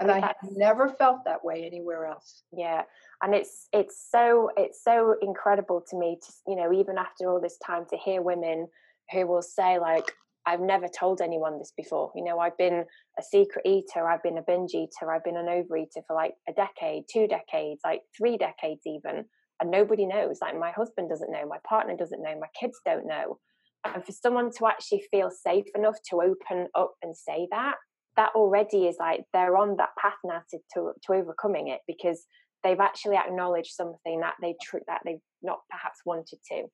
And 0.00 0.10
I 0.10 0.34
never 0.50 0.88
felt 0.88 1.24
that 1.26 1.44
way 1.44 1.64
anywhere 1.66 2.06
else. 2.06 2.42
Yeah, 2.52 2.82
and 3.22 3.34
it's 3.34 3.68
it's 3.72 4.06
so 4.10 4.50
it's 4.56 4.82
so 4.82 5.14
incredible 5.20 5.84
to 5.90 5.98
me 5.98 6.18
to 6.24 6.32
you 6.46 6.56
know 6.56 6.72
even 6.72 6.96
after 6.96 7.30
all 7.30 7.40
this 7.40 7.58
time 7.64 7.84
to 7.90 7.96
hear 7.96 8.22
women 8.22 8.66
who 9.12 9.26
will 9.26 9.42
say 9.42 9.78
like 9.78 10.10
I've 10.46 10.60
never 10.60 10.88
told 10.88 11.20
anyone 11.20 11.58
this 11.58 11.72
before. 11.76 12.10
You 12.14 12.24
know, 12.24 12.38
I've 12.38 12.56
been 12.56 12.84
a 13.18 13.22
secret 13.22 13.66
eater, 13.66 14.08
I've 14.08 14.22
been 14.22 14.38
a 14.38 14.42
binge 14.42 14.72
eater, 14.74 15.12
I've 15.12 15.24
been 15.24 15.36
an 15.36 15.46
overeater 15.46 16.02
for 16.06 16.14
like 16.14 16.32
a 16.48 16.52
decade, 16.52 17.04
two 17.12 17.26
decades, 17.26 17.80
like 17.84 18.00
three 18.16 18.38
decades 18.38 18.80
even, 18.86 19.26
and 19.60 19.70
nobody 19.70 20.06
knows. 20.06 20.38
Like 20.40 20.58
my 20.58 20.70
husband 20.70 21.10
doesn't 21.10 21.30
know, 21.30 21.46
my 21.46 21.58
partner 21.68 21.94
doesn't 21.96 22.22
know, 22.22 22.38
my 22.40 22.48
kids 22.58 22.78
don't 22.86 23.06
know. 23.06 23.38
And 23.84 24.04
for 24.04 24.12
someone 24.12 24.50
to 24.58 24.66
actually 24.66 25.04
feel 25.10 25.30
safe 25.30 25.66
enough 25.74 25.96
to 26.10 26.22
open 26.22 26.68
up 26.74 26.94
and 27.02 27.16
say 27.16 27.46
that, 27.50 27.76
that 28.16 28.30
already 28.34 28.86
is 28.86 28.96
like 28.98 29.24
they're 29.32 29.56
on 29.56 29.76
that 29.76 29.90
path 30.00 30.18
now 30.24 30.42
to, 30.50 30.58
to, 30.74 30.92
to 31.06 31.12
overcoming 31.12 31.68
it 31.68 31.80
because 31.86 32.24
they've 32.62 32.80
actually 32.80 33.16
acknowledged 33.16 33.72
something 33.72 34.20
that 34.20 34.34
they 34.42 34.54
tr- 34.62 34.78
that 34.86 35.00
they've 35.04 35.20
not 35.42 35.60
perhaps 35.70 36.00
wanted 36.04 36.38
to. 36.50 36.64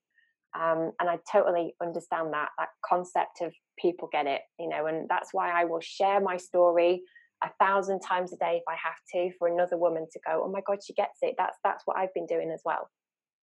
Um, 0.55 0.93
and 1.01 1.11
i 1.11 1.19
totally 1.31 1.75
understand 1.83 2.33
that 2.33 2.49
that 2.59 2.69
concept 2.83 3.43
of 3.43 3.53
people 3.79 4.09
get 4.11 4.27
it 4.27 4.41
you 4.59 4.71
know 4.71 4.87
and 4.87 5.07
that's 5.07 5.31
why 5.33 5.51
i 5.51 5.65
will 5.65 5.83
share 5.83 6.19
my 6.19 6.39
story 6.39 7.03
a 7.45 7.51
thousand 7.61 8.01
times 8.01 8.33
a 8.33 8.37
day 8.37 8.57
if 8.57 8.63
i 8.67 8.77
have 8.83 8.97
to 9.13 9.37
for 9.39 9.49
another 9.49 9.77
woman 9.77 10.07
to 10.11 10.21
go 10.27 10.45
oh 10.47 10.51
my 10.51 10.61
god 10.67 10.79
she 10.83 10.95
gets 10.95 11.19
it. 11.21 11.35
That's 11.37 11.59
that's 11.63 11.83
what 11.85 11.99
i've 11.99 12.15
been 12.15 12.25
doing 12.25 12.51
as 12.55 12.63
well. 12.65 12.89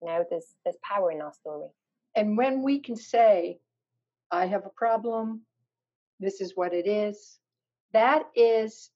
You 0.01 0.09
know 0.09 0.25
there's 0.31 0.55
there's 0.65 0.79
power 0.83 1.13
in 1.13 1.21
our 1.21 1.35
story. 1.35 1.69
And 2.15 2.37
when 2.37 2.63
we 2.63 2.81
can 2.81 2.97
say, 2.97 3.59
I 4.31 4.47
have 4.47 4.67
a 4.67 4.71
problem, 4.77 5.43
this 6.21 6.41
is 6.41 6.53
what 6.55 6.75
it 6.75 6.87
is, 6.87 7.39
that 7.93 8.25
is 8.35 8.91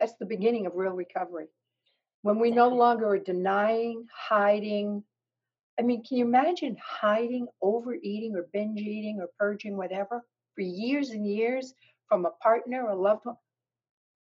that's 0.00 0.14
the 0.20 0.26
beginning 0.26 0.66
of 0.66 0.74
real 0.74 0.92
recovery. 0.92 1.46
When 2.22 2.38
we 2.38 2.50
no 2.50 2.68
longer 2.68 3.08
are 3.08 3.18
denying, 3.18 4.06
hiding. 4.14 5.02
I 5.78 5.82
mean, 5.82 6.02
can 6.04 6.18
you 6.18 6.24
imagine 6.24 6.76
hiding, 6.82 7.46
overeating, 7.62 8.34
or 8.34 8.48
binge 8.52 8.80
eating, 8.80 9.18
or 9.20 9.28
purging, 9.38 9.76
whatever, 9.76 10.24
for 10.54 10.62
years 10.62 11.10
and 11.10 11.26
years 11.26 11.74
from 12.08 12.24
a 12.24 12.30
partner 12.42 12.86
or 12.86 12.94
loved 12.94 13.24
one? 13.24 13.36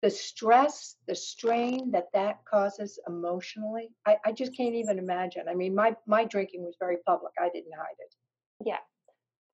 the 0.03 0.11
stress, 0.11 0.97
the 1.09 1.15
strain 1.15 1.91
that 1.91 2.07
that 2.13 2.45
causes 2.45 2.99
emotionally, 3.09 3.89
I, 4.07 4.17
I 4.25 4.33
just 4.33 4.57
can't 4.57 4.75
even 4.75 4.99
imagine. 4.99 5.49
I 5.49 5.55
mean, 5.55 5.75
my 5.75 5.97
my 6.07 6.25
drinking 6.25 6.63
was 6.63 6.77
very 6.79 6.99
public. 7.07 7.33
I 7.41 7.49
didn't 7.49 7.73
hide 7.77 7.97
it. 7.99 8.15
Yeah. 8.65 8.79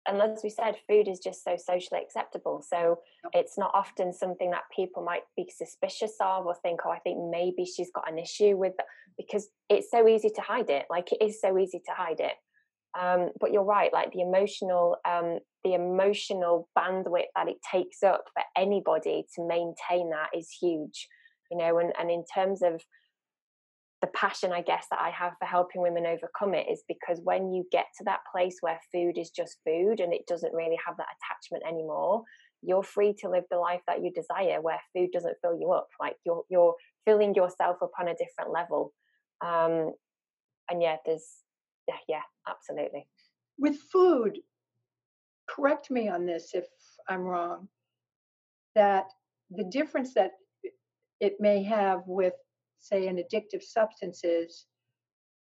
And 0.07 0.21
as 0.21 0.41
we 0.43 0.49
said, 0.49 0.75
food 0.87 1.07
is 1.07 1.19
just 1.19 1.43
so 1.43 1.55
socially 1.57 2.01
acceptable. 2.01 2.63
So 2.67 2.99
it's 3.33 3.57
not 3.57 3.71
often 3.73 4.13
something 4.13 4.49
that 4.51 4.63
people 4.75 5.03
might 5.03 5.23
be 5.37 5.51
suspicious 5.55 6.13
of 6.19 6.45
or 6.45 6.55
think, 6.55 6.81
oh, 6.85 6.89
I 6.89 6.99
think 6.99 7.19
maybe 7.29 7.65
she's 7.65 7.91
got 7.93 8.11
an 8.11 8.17
issue 8.17 8.57
with, 8.57 8.73
because 9.17 9.49
it's 9.69 9.91
so 9.91 10.07
easy 10.07 10.29
to 10.29 10.41
hide 10.41 10.69
it. 10.69 10.87
Like 10.89 11.11
it 11.11 11.21
is 11.21 11.39
so 11.39 11.57
easy 11.57 11.81
to 11.85 11.93
hide 11.95 12.19
it 12.19 12.33
um, 12.99 13.29
but 13.39 13.51
you're 13.51 13.63
right 13.63 13.91
like 13.93 14.11
the 14.11 14.21
emotional 14.21 14.97
um, 15.07 15.39
the 15.63 15.73
emotional 15.73 16.67
bandwidth 16.77 17.27
that 17.35 17.47
it 17.47 17.57
takes 17.71 18.03
up 18.03 18.25
for 18.33 18.43
anybody 18.57 19.25
to 19.35 19.47
maintain 19.47 20.09
that 20.09 20.29
is 20.35 20.49
huge 20.49 21.07
you 21.49 21.57
know 21.57 21.77
and, 21.77 21.93
and 21.99 22.11
in 22.11 22.23
terms 22.33 22.61
of 22.61 22.81
the 24.01 24.07
passion 24.07 24.51
i 24.51 24.61
guess 24.61 24.85
that 24.89 24.99
i 25.01 25.09
have 25.09 25.33
for 25.39 25.45
helping 25.45 25.81
women 25.81 26.05
overcome 26.05 26.53
it 26.53 26.67
is 26.71 26.83
because 26.87 27.19
when 27.23 27.53
you 27.53 27.65
get 27.71 27.85
to 27.97 28.03
that 28.03 28.19
place 28.31 28.57
where 28.61 28.79
food 28.91 29.17
is 29.17 29.29
just 29.29 29.57
food 29.65 29.99
and 29.99 30.13
it 30.13 30.25
doesn't 30.27 30.53
really 30.53 30.77
have 30.85 30.97
that 30.97 31.07
attachment 31.19 31.63
anymore 31.67 32.23
you're 32.63 32.83
free 32.83 33.13
to 33.13 33.29
live 33.29 33.43
the 33.49 33.57
life 33.57 33.81
that 33.87 34.03
you 34.03 34.11
desire 34.13 34.61
where 34.61 34.79
food 34.95 35.09
doesn't 35.11 35.37
fill 35.41 35.57
you 35.59 35.71
up 35.71 35.87
like 35.99 36.15
you're 36.25 36.43
you're 36.49 36.75
filling 37.05 37.33
yourself 37.35 37.77
up 37.81 37.91
on 37.99 38.07
a 38.07 38.15
different 38.15 38.51
level 38.51 38.93
um 39.41 39.91
and 40.69 40.81
yeah 40.81 40.95
there's 41.05 41.41
yeah, 41.87 41.95
yeah, 42.07 42.21
absolutely. 42.47 43.07
With 43.57 43.77
food, 43.91 44.37
correct 45.49 45.91
me 45.91 46.07
on 46.07 46.25
this 46.25 46.51
if 46.53 46.65
I'm 47.09 47.21
wrong, 47.21 47.67
that 48.75 49.05
the 49.49 49.65
difference 49.65 50.13
that 50.13 50.31
it 51.19 51.35
may 51.39 51.63
have 51.63 52.01
with, 52.05 52.33
say, 52.81 53.07
an 53.07 53.17
addictive 53.17 53.63
substances, 53.63 54.65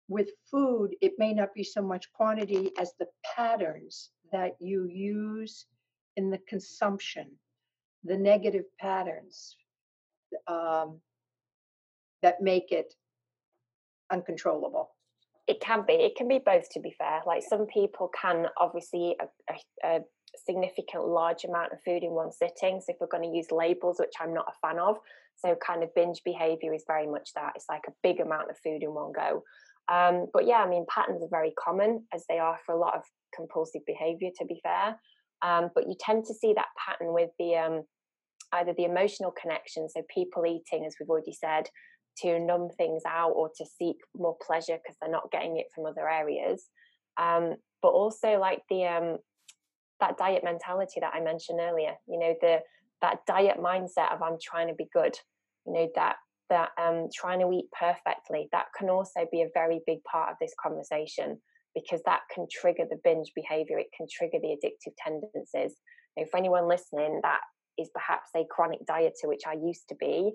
with 0.07 0.29
food, 0.49 0.95
it 1.01 1.13
may 1.17 1.33
not 1.33 1.53
be 1.53 1.63
so 1.63 1.81
much 1.81 2.11
quantity 2.13 2.71
as 2.79 2.93
the 2.99 3.07
patterns 3.35 4.11
that 4.31 4.55
you 4.59 4.85
use 4.85 5.65
in 6.15 6.29
the 6.29 6.39
consumption, 6.47 7.27
the 8.03 8.17
negative 8.17 8.63
patterns 8.79 9.57
um, 10.47 10.99
that 12.21 12.41
make 12.41 12.71
it 12.71 12.93
uncontrollable. 14.11 14.89
It 15.47 15.61
can 15.61 15.83
be 15.85 15.93
it 15.93 16.15
can 16.15 16.27
be 16.27 16.39
both 16.39 16.69
to 16.71 16.79
be 16.79 16.93
fair. 16.97 17.21
Like 17.25 17.43
some 17.47 17.67
people 17.67 18.09
can 18.19 18.47
obviously 18.57 19.15
a, 19.21 19.53
a, 19.53 19.87
a, 19.87 19.99
significant 20.45 21.07
large 21.07 21.45
amount 21.45 21.71
of 21.71 21.79
food 21.85 22.03
in 22.03 22.11
one 22.11 22.31
sitting. 22.31 22.81
So 22.81 22.91
if 22.91 22.97
we're 22.99 23.07
going 23.07 23.23
to 23.23 23.35
use 23.35 23.47
labels 23.49 23.97
which 23.97 24.13
i'm 24.19 24.33
not 24.33 24.45
a 24.49 24.67
fan 24.67 24.77
of 24.77 24.97
so 25.37 25.55
kind 25.65 25.83
of 25.83 25.93
binge 25.95 26.21
behavior 26.23 26.73
is 26.73 26.83
very 26.87 27.07
much 27.07 27.29
that 27.35 27.53
it's 27.55 27.65
like 27.69 27.83
a 27.87 27.93
big 28.03 28.19
amount 28.19 28.49
of 28.49 28.57
food 28.63 28.83
in 28.83 28.93
one 28.93 29.11
go. 29.11 29.43
Um, 29.89 30.25
but 30.33 30.45
yeah 30.45 30.57
i 30.57 30.67
mean 30.67 30.85
patterns 30.89 31.23
are 31.23 31.29
very 31.31 31.53
common 31.57 32.05
as 32.13 32.25
they 32.27 32.39
are 32.39 32.59
for 32.65 32.75
a 32.75 32.77
lot 32.77 32.95
of 32.95 33.03
compulsive 33.33 33.85
behavior 33.85 34.29
to 34.37 34.45
be 34.45 34.59
fair. 34.63 34.99
Um, 35.41 35.69
but 35.73 35.87
you 35.87 35.95
tend 35.99 36.25
to 36.25 36.33
see 36.33 36.53
that 36.53 36.65
pattern 36.83 37.13
with 37.13 37.29
the 37.39 37.55
um, 37.55 37.83
either 38.53 38.73
the 38.73 38.85
emotional 38.85 39.31
connection 39.31 39.87
so 39.89 40.01
people 40.13 40.45
eating 40.45 40.85
as 40.85 40.95
we've 40.99 41.09
already 41.09 41.33
said 41.33 41.69
to 42.19 42.39
numb 42.39 42.69
things 42.77 43.03
out 43.07 43.31
or 43.31 43.49
to 43.57 43.65
seek 43.77 43.97
more 44.15 44.35
pleasure 44.45 44.77
because 44.77 44.97
they're 44.99 45.11
not 45.11 45.31
getting 45.31 45.57
it 45.57 45.67
from 45.73 45.85
other 45.85 46.09
areas. 46.09 46.65
Um, 47.17 47.55
but 47.83 47.89
also 47.89 48.39
like 48.39 48.61
the 48.69 48.85
um, 48.85 49.17
that 49.99 50.17
diet 50.17 50.43
mentality 50.43 50.99
that 50.99 51.13
i 51.13 51.19
mentioned 51.19 51.59
earlier 51.59 51.93
you 52.07 52.19
know 52.19 52.33
the 52.41 52.59
that 53.01 53.25
diet 53.27 53.57
mindset 53.57 54.13
of 54.13 54.21
i'm 54.21 54.37
trying 54.41 54.67
to 54.67 54.73
be 54.73 54.87
good 54.93 55.17
you 55.65 55.73
know 55.73 55.89
that 55.95 56.15
that 56.49 56.69
um, 56.81 57.09
trying 57.13 57.41
to 57.41 57.51
eat 57.51 57.65
perfectly 57.77 58.47
that 58.53 58.67
can 58.77 58.89
also 58.89 59.27
be 59.31 59.41
a 59.41 59.49
very 59.53 59.81
big 59.85 60.01
part 60.03 60.31
of 60.31 60.37
this 60.39 60.53
conversation 60.61 61.37
because 61.75 62.01
that 62.05 62.21
can 62.33 62.47
trigger 62.49 62.83
the 62.89 62.99
binge 63.03 63.31
behavior 63.35 63.77
it 63.77 63.87
can 63.95 64.07
trigger 64.09 64.37
the 64.41 64.55
addictive 64.55 64.93
tendencies 64.97 65.77
you 66.15 66.25
for 66.25 66.37
anyone 66.37 66.67
listening 66.67 67.19
that 67.23 67.41
is 67.77 67.89
perhaps 67.93 68.29
a 68.35 68.45
chronic 68.49 68.79
dieter 68.89 69.25
which 69.25 69.43
i 69.45 69.53
used 69.53 69.87
to 69.89 69.95
be 69.95 70.31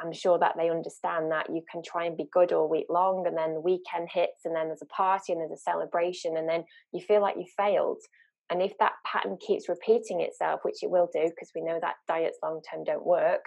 I'm 0.00 0.12
sure 0.12 0.38
that 0.38 0.54
they 0.56 0.70
understand 0.70 1.30
that 1.30 1.50
you 1.50 1.62
can 1.70 1.82
try 1.82 2.04
and 2.04 2.16
be 2.16 2.26
good 2.32 2.52
all 2.52 2.68
week 2.68 2.86
long, 2.88 3.26
and 3.26 3.36
then 3.36 3.54
the 3.54 3.60
weekend 3.60 4.08
hits, 4.12 4.44
and 4.44 4.54
then 4.54 4.68
there's 4.68 4.82
a 4.82 4.86
party 4.86 5.32
and 5.32 5.40
there's 5.40 5.58
a 5.58 5.62
celebration, 5.62 6.36
and 6.36 6.48
then 6.48 6.64
you 6.92 7.00
feel 7.00 7.20
like 7.20 7.36
you 7.36 7.46
failed. 7.56 7.98
And 8.50 8.60
if 8.60 8.76
that 8.78 8.94
pattern 9.06 9.38
keeps 9.40 9.68
repeating 9.68 10.20
itself, 10.20 10.60
which 10.64 10.82
it 10.82 10.90
will 10.90 11.08
do, 11.12 11.22
because 11.22 11.52
we 11.54 11.62
know 11.62 11.78
that 11.80 11.96
diets 12.08 12.38
long 12.42 12.60
term 12.68 12.84
don't 12.84 13.06
work, 13.06 13.44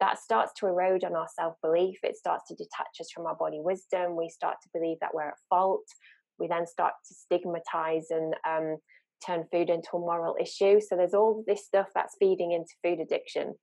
that 0.00 0.18
starts 0.18 0.52
to 0.58 0.66
erode 0.66 1.04
on 1.04 1.16
our 1.16 1.28
self 1.34 1.54
belief. 1.62 1.98
It 2.02 2.16
starts 2.16 2.48
to 2.48 2.54
detach 2.54 3.00
us 3.00 3.10
from 3.12 3.26
our 3.26 3.34
body 3.34 3.60
wisdom. 3.60 4.16
We 4.16 4.28
start 4.28 4.56
to 4.62 4.68
believe 4.72 4.98
that 5.00 5.14
we're 5.14 5.28
at 5.28 5.38
fault. 5.50 5.84
We 6.38 6.46
then 6.46 6.66
start 6.66 6.94
to 7.08 7.14
stigmatize 7.14 8.06
and 8.10 8.34
um, 8.48 8.76
turn 9.24 9.44
food 9.50 9.70
into 9.70 9.88
a 9.94 9.98
moral 9.98 10.36
issue. 10.40 10.80
So 10.80 10.96
there's 10.96 11.14
all 11.14 11.44
this 11.46 11.64
stuff 11.64 11.88
that's 11.94 12.16
feeding 12.18 12.52
into 12.52 12.74
food 12.82 13.00
addiction. 13.00 13.54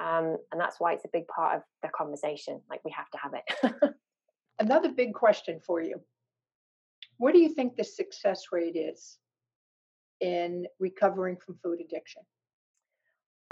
Um, 0.00 0.36
and 0.52 0.60
that's 0.60 0.76
why 0.78 0.92
it's 0.92 1.04
a 1.04 1.10
big 1.12 1.26
part 1.26 1.56
of 1.56 1.62
the 1.82 1.88
conversation. 1.96 2.60
Like 2.70 2.80
we 2.84 2.94
have 2.96 3.10
to 3.10 3.18
have 3.18 3.32
it. 3.34 3.94
Another 4.58 4.90
big 4.90 5.14
question 5.14 5.60
for 5.64 5.80
you 5.80 6.00
What 7.16 7.32
do 7.32 7.40
you 7.40 7.48
think 7.54 7.76
the 7.76 7.84
success 7.84 8.44
rate 8.52 8.76
is 8.76 9.18
in 10.20 10.66
recovering 10.78 11.36
from 11.36 11.58
food 11.62 11.80
addiction? 11.80 12.22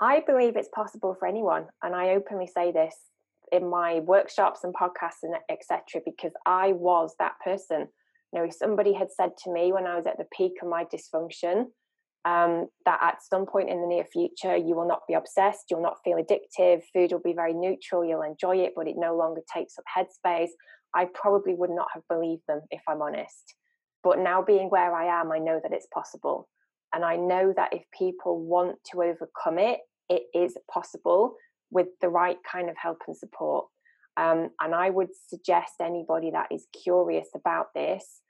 I 0.01 0.21
believe 0.27 0.57
it's 0.57 0.69
possible 0.75 1.17
for 1.19 1.27
anyone. 1.27 1.67
And 1.83 1.95
I 1.95 2.11
openly 2.11 2.47
say 2.47 2.73
this 2.73 2.95
in 3.53 3.69
my 3.69 4.01
workshops 4.01 4.65
and 4.65 4.75
podcasts 4.75 5.23
and 5.23 5.37
etc. 5.51 6.03
because 6.05 6.33
I 6.45 6.73
was 6.73 7.15
that 7.19 7.35
person. 7.43 7.89
You 8.33 8.41
know, 8.41 8.45
if 8.45 8.55
somebody 8.55 8.93
had 8.93 9.13
said 9.13 9.31
to 9.45 9.53
me 9.53 9.73
when 9.73 9.87
I 9.87 9.97
was 9.97 10.07
at 10.07 10.19
the 10.19 10.27
peak 10.37 10.55
of 10.63 10.69
my 10.69 10.85
dysfunction, 10.85 11.67
um, 12.25 12.67
that 12.85 12.99
at 13.01 13.23
some 13.23 13.47
point 13.47 13.71
in 13.71 13.81
the 13.81 13.87
near 13.87 14.05
future 14.05 14.57
you 14.57 14.75
will 14.75 14.89
not 14.89 15.03
be 15.07 15.15
obsessed, 15.15 15.67
you'll 15.71 15.83
not 15.83 16.03
feel 16.03 16.19
addictive, 16.19 16.83
food 16.93 17.13
will 17.13 17.21
be 17.21 17.33
very 17.33 17.55
neutral, 17.55 18.05
you'll 18.05 18.23
enjoy 18.23 18.57
it, 18.57 18.73
but 18.75 18.89
it 18.89 18.97
no 18.99 19.17
longer 19.17 19.43
takes 19.55 19.75
up 19.79 19.85
headspace. 19.97 20.51
I 20.95 21.07
probably 21.15 21.55
would 21.55 21.71
not 21.71 21.87
have 21.95 22.03
believed 22.09 22.43
them 22.49 22.63
if 22.71 22.83
I'm 22.89 23.01
honest. 23.01 23.55
But 24.03 24.19
now 24.19 24.43
being 24.43 24.69
where 24.71 24.95
I 24.95 25.21
am, 25.21 25.31
I 25.31 25.39
know 25.39 25.61
that 25.63 25.73
it's 25.73 25.87
possible. 25.95 26.49
And 26.97 27.05
I 27.05 27.17
know 27.17 27.53
that 27.55 27.75
if 27.75 27.83
people 27.97 28.41
want 28.41 28.77
to 28.91 29.03
overcome 29.03 29.59
it, 29.59 29.81
it 30.09 30.23
is 30.35 30.57
possible 30.73 31.35
with 31.71 31.89
the 32.01 32.09
right 32.09 32.39
kind 32.51 32.71
of 32.71 32.77
help 32.81 33.03
and 33.07 33.15
support. 33.15 33.67
Um, 34.17 34.49
and 34.63 34.75
I 34.75 34.89
would 34.89 35.11
suggest 35.29 35.75
anybody 35.81 36.31
that 36.31 36.47
is 36.51 36.67
curious 36.83 37.29
about 37.35 37.67
this 37.75 38.23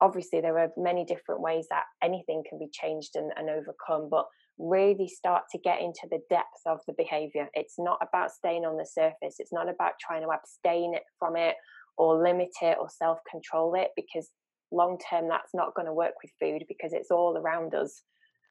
obviously 0.00 0.40
there 0.40 0.58
are 0.58 0.68
many 0.76 1.04
different 1.04 1.40
ways 1.40 1.66
that 1.70 1.84
anything 2.02 2.42
can 2.48 2.58
be 2.58 2.68
changed 2.70 3.10
and, 3.14 3.32
and 3.36 3.48
overcome 3.48 4.08
but 4.10 4.26
really 4.58 5.08
start 5.08 5.44
to 5.50 5.58
get 5.58 5.80
into 5.80 6.06
the 6.10 6.20
depth 6.30 6.60
of 6.66 6.80
the 6.86 6.94
behavior 6.96 7.48
it's 7.54 7.76
not 7.78 7.98
about 8.02 8.30
staying 8.30 8.64
on 8.64 8.76
the 8.76 8.86
surface 8.86 9.36
it's 9.38 9.52
not 9.52 9.68
about 9.68 9.92
trying 10.00 10.22
to 10.22 10.28
abstain 10.28 10.94
from 11.18 11.36
it 11.36 11.54
or 11.98 12.22
limit 12.22 12.50
it 12.62 12.76
or 12.80 12.88
self 12.90 13.18
control 13.30 13.74
it 13.74 13.88
because 13.96 14.30
long 14.72 14.98
term 15.10 15.28
that's 15.28 15.54
not 15.54 15.74
going 15.74 15.86
to 15.86 15.92
work 15.92 16.14
with 16.22 16.32
food 16.40 16.64
because 16.68 16.92
it's 16.92 17.10
all 17.10 17.36
around 17.36 17.74
us. 17.74 18.02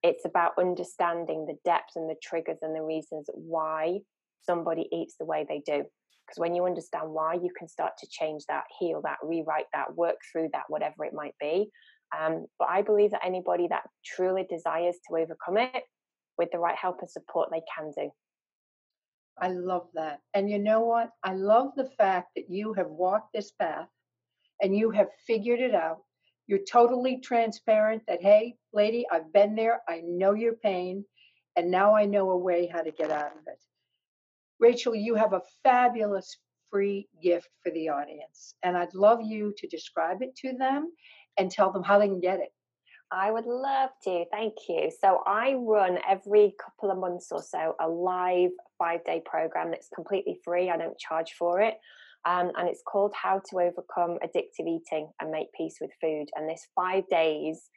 It's 0.03 0.25
about 0.25 0.53
understanding 0.59 1.45
the 1.45 1.57
depth 1.65 1.95
and 1.95 2.09
the 2.09 2.15
triggers 2.21 2.59
and 2.61 2.75
the 2.75 2.83
reasons 2.83 3.27
why 3.33 3.99
somebody 4.43 4.87
eats 4.91 5.15
the 5.19 5.25
way 5.25 5.45
they 5.47 5.61
do. 5.65 5.83
Because 6.25 6.39
when 6.39 6.55
you 6.55 6.65
understand 6.65 7.09
why 7.09 7.33
you 7.33 7.49
can 7.57 7.67
start 7.67 7.93
to 7.99 8.07
change 8.09 8.43
that 8.47 8.63
heal 8.79 9.01
that 9.03 9.17
rewrite 9.23 9.65
that 9.73 9.95
work 9.95 10.17
through 10.31 10.49
that 10.53 10.63
whatever 10.69 11.05
it 11.05 11.13
might 11.13 11.35
be. 11.39 11.69
Um, 12.17 12.45
but 12.59 12.69
i 12.69 12.81
believe 12.83 13.11
that 13.11 13.25
anybody 13.25 13.67
that 13.67 13.83
truly 14.05 14.45
desires 14.47 14.95
to 15.07 15.17
overcome 15.17 15.57
it 15.57 15.83
with 16.37 16.49
the 16.51 16.59
right 16.59 16.77
help 16.77 16.99
and 17.01 17.09
support 17.09 17.49
they 17.51 17.63
can 17.75 17.91
do. 17.97 18.09
I 19.37 19.49
love 19.49 19.87
that. 19.95 20.19
And 20.33 20.49
you 20.49 20.59
know 20.59 20.81
what? 20.81 21.09
I 21.23 21.33
love 21.33 21.71
the 21.75 21.89
fact 21.97 22.29
that 22.35 22.49
you 22.49 22.73
have 22.73 22.87
walked 22.87 23.33
this 23.33 23.51
path 23.51 23.87
and 24.61 24.75
you 24.75 24.91
have 24.91 25.07
figured 25.27 25.59
it 25.59 25.75
out 25.75 25.99
you're 26.47 26.59
totally 26.69 27.19
transparent 27.19 28.01
that 28.07 28.21
hey 28.21 28.55
lady 28.73 29.05
i've 29.11 29.31
been 29.33 29.55
there 29.55 29.81
i 29.87 30.01
know 30.05 30.33
your 30.33 30.53
pain 30.53 31.03
and 31.55 31.71
now 31.71 31.95
i 31.95 32.05
know 32.05 32.31
a 32.31 32.37
way 32.37 32.67
how 32.67 32.81
to 32.81 32.91
get 32.91 33.11
out 33.11 33.31
of 33.31 33.47
it 33.47 33.59
Rachel, 34.59 34.95
you 34.95 35.15
have 35.15 35.33
a 35.33 35.41
fabulous 35.63 36.37
free 36.71 37.07
gift 37.21 37.49
for 37.63 37.71
the 37.71 37.89
audience, 37.89 38.55
and 38.63 38.77
I'd 38.77 38.93
love 38.93 39.21
you 39.21 39.53
to 39.57 39.67
describe 39.67 40.21
it 40.21 40.35
to 40.37 40.53
them 40.57 40.91
and 41.37 41.51
tell 41.51 41.71
them 41.71 41.83
how 41.83 41.99
they 41.99 42.07
can 42.07 42.21
get 42.21 42.39
it. 42.39 42.49
I 43.11 43.31
would 43.31 43.45
love 43.45 43.91
to. 44.05 44.25
Thank 44.31 44.55
you. 44.67 44.89
So, 44.99 45.21
I 45.27 45.53
run 45.53 45.99
every 46.07 46.55
couple 46.63 46.89
of 46.89 46.97
months 46.97 47.27
or 47.31 47.41
so 47.41 47.75
a 47.79 47.87
live 47.87 48.51
five 48.79 49.05
day 49.05 49.21
program 49.23 49.71
that's 49.71 49.89
completely 49.93 50.39
free. 50.43 50.69
I 50.69 50.77
don't 50.77 50.97
charge 50.97 51.33
for 51.37 51.61
it. 51.61 51.75
Um, 52.25 52.51
and 52.57 52.67
it's 52.67 52.81
called 52.87 53.13
How 53.13 53.41
to 53.49 53.59
Overcome 53.59 54.17
Addictive 54.23 54.67
Eating 54.67 55.11
and 55.21 55.31
Make 55.31 55.47
Peace 55.55 55.77
with 55.79 55.91
Food. 56.01 56.25
And 56.35 56.49
this 56.49 56.67
five 56.75 57.03
days, 57.09 57.69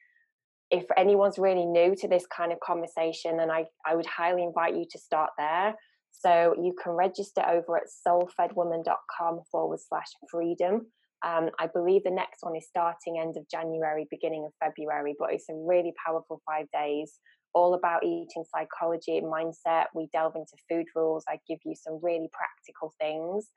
if 0.70 0.84
anyone's 0.96 1.38
really 1.38 1.66
new 1.66 1.94
to 1.96 2.08
this 2.08 2.26
kind 2.34 2.52
of 2.52 2.61
conversation, 2.61 3.37
then 3.37 3.50
I, 3.50 3.66
I 3.87 3.94
would 3.94 4.06
highly 4.06 4.42
invite 4.42 4.74
you 4.74 4.87
to 4.90 4.98
start 4.98 5.30
there 5.38 5.74
So 6.11 6.54
you 6.61 6.74
can 6.82 6.92
register 6.92 7.42
over 7.48 7.76
at 7.76 7.84
soulfedwoman.com 8.06 9.40
forward 9.50 9.78
slash 9.87 10.08
freedom. 10.30 10.87
Um, 11.24 11.50
I 11.58 11.66
believe 11.72 12.04
the 12.04 12.11
next 12.11 12.38
one 12.42 12.56
is 12.56 12.66
starting 12.68 13.18
end 13.20 13.37
of 13.37 13.48
January, 13.50 14.06
beginning 14.11 14.44
of 14.46 14.52
February, 14.64 15.14
but 15.18 15.32
it's 15.32 15.48
a 15.48 15.54
really 15.54 15.92
powerful 16.04 16.40
five 16.46 16.66
days, 16.72 17.18
all 17.54 17.74
about 17.74 18.04
eating 18.04 18.44
psychology 18.54 19.18
and 19.18 19.26
mindset. 19.26 19.87
We 19.94 20.08
delve 20.12 20.37
into 20.37 20.56
food 20.68 20.87
rules. 20.94 21.24
I 21.28 21.38
give 21.48 21.58
you 21.64 21.74
some 21.74 21.98
really 22.02 22.28
practical 22.32 22.94
things. 23.00 23.48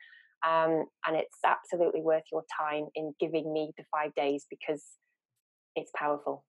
Um, 0.48 0.86
and 1.06 1.16
it's 1.16 1.38
absolutely 1.46 2.02
worth 2.02 2.24
your 2.32 2.44
time 2.60 2.88
in 2.96 3.14
giving 3.20 3.52
me 3.52 3.72
the 3.78 3.84
five 3.92 4.14
days 4.16 4.46
because 4.50 4.84
it's 5.76 5.92
powerful. 5.96 6.44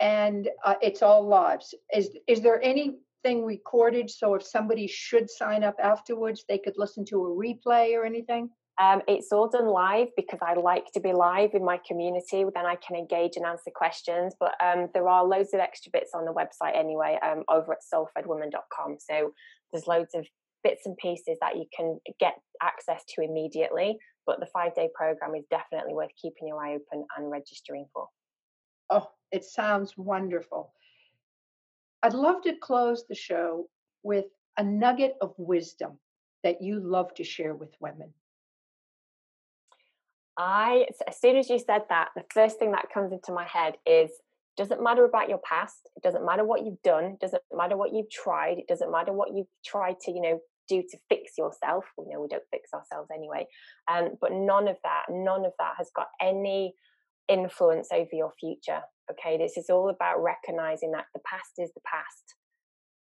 And 0.00 0.48
uh, 0.64 0.74
it's 0.80 1.02
all 1.02 1.26
lives. 1.26 1.74
Is 1.94 2.10
is 2.26 2.40
there 2.40 2.62
anything 2.62 3.44
recorded 3.44 4.10
so 4.10 4.34
if 4.34 4.42
somebody 4.42 4.86
should 4.86 5.28
sign 5.28 5.64
up 5.64 5.76
afterwards, 5.82 6.44
they 6.48 6.58
could 6.58 6.74
listen 6.76 7.04
to 7.06 7.24
a 7.24 7.28
replay 7.28 7.94
or 7.94 8.04
anything? 8.04 8.50
Um, 8.80 9.02
it's 9.08 9.32
all 9.32 9.48
done 9.48 9.66
live 9.66 10.08
because 10.16 10.38
I 10.40 10.54
like 10.54 10.92
to 10.92 11.00
be 11.00 11.12
live 11.12 11.54
in 11.54 11.64
my 11.64 11.80
community. 11.84 12.44
Then 12.54 12.64
I 12.64 12.76
can 12.76 12.94
engage 12.94 13.36
and 13.36 13.44
answer 13.44 13.72
questions. 13.74 14.34
But 14.38 14.54
um, 14.64 14.88
there 14.94 15.08
are 15.08 15.24
loads 15.24 15.52
of 15.52 15.58
extra 15.58 15.90
bits 15.92 16.12
on 16.14 16.24
the 16.24 16.32
website 16.32 16.76
anyway, 16.76 17.18
um, 17.20 17.42
over 17.48 17.72
at 17.72 17.78
soulfedwoman.com. 17.92 18.98
So 19.00 19.32
there's 19.72 19.88
loads 19.88 20.14
of 20.14 20.26
bits 20.62 20.86
and 20.86 20.96
pieces 20.96 21.38
that 21.40 21.56
you 21.56 21.66
can 21.76 21.98
get 22.18 22.34
access 22.62 23.04
to 23.10 23.22
immediately. 23.22 23.98
But 24.26 24.40
the 24.40 24.46
five 24.46 24.74
day 24.74 24.88
program 24.94 25.34
is 25.34 25.44
definitely 25.50 25.94
worth 25.94 26.10
keeping 26.20 26.48
your 26.48 26.62
eye 26.62 26.74
open 26.74 27.06
and 27.16 27.30
registering 27.30 27.86
for. 27.92 28.08
Oh, 28.90 29.08
it 29.32 29.44
sounds 29.44 29.94
wonderful. 29.96 30.72
I'd 32.02 32.14
love 32.14 32.42
to 32.42 32.54
close 32.56 33.04
the 33.08 33.14
show 33.14 33.68
with 34.02 34.26
a 34.56 34.62
nugget 34.62 35.16
of 35.20 35.34
wisdom 35.36 35.98
that 36.44 36.62
you 36.62 36.80
love 36.80 37.12
to 37.14 37.24
share 37.24 37.54
with 37.54 37.70
women. 37.80 38.12
I, 40.36 40.86
as 41.08 41.20
soon 41.20 41.36
as 41.36 41.50
you 41.50 41.58
said 41.58 41.82
that, 41.88 42.10
the 42.14 42.22
first 42.32 42.58
thing 42.58 42.70
that 42.70 42.92
comes 42.94 43.12
into 43.12 43.32
my 43.32 43.44
head 43.44 43.74
is 43.84 44.10
doesn't 44.58 44.82
matter 44.82 45.04
about 45.04 45.28
your 45.28 45.38
past. 45.38 45.88
It 45.96 46.02
doesn't 46.02 46.26
matter 46.26 46.44
what 46.44 46.64
you've 46.64 46.82
done. 46.82 47.04
It 47.04 47.20
doesn't 47.20 47.42
matter 47.54 47.76
what 47.76 47.92
you've 47.94 48.10
tried. 48.10 48.58
It 48.58 48.68
doesn't 48.68 48.92
matter 48.92 49.12
what 49.12 49.34
you've 49.34 49.46
tried 49.64 49.96
to, 50.00 50.10
you 50.10 50.20
know, 50.20 50.40
do 50.68 50.82
to 50.82 50.98
fix 51.08 51.32
yourself. 51.38 51.84
We 51.96 52.06
know 52.08 52.20
we 52.20 52.28
don't 52.28 52.42
fix 52.50 52.70
ourselves 52.74 53.08
anyway. 53.14 53.46
Um, 53.90 54.10
but 54.20 54.32
none 54.32 54.68
of 54.68 54.76
that, 54.84 55.04
none 55.08 55.44
of 55.44 55.52
that 55.58 55.74
has 55.78 55.90
got 55.96 56.08
any 56.20 56.74
influence 57.28 57.88
over 57.92 58.10
your 58.12 58.32
future. 58.38 58.80
Okay, 59.10 59.38
this 59.38 59.56
is 59.56 59.70
all 59.70 59.88
about 59.88 60.22
recognizing 60.22 60.92
that 60.92 61.06
the 61.14 61.20
past 61.24 61.52
is 61.58 61.70
the 61.74 61.80
past. 61.86 62.34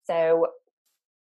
So 0.04 0.46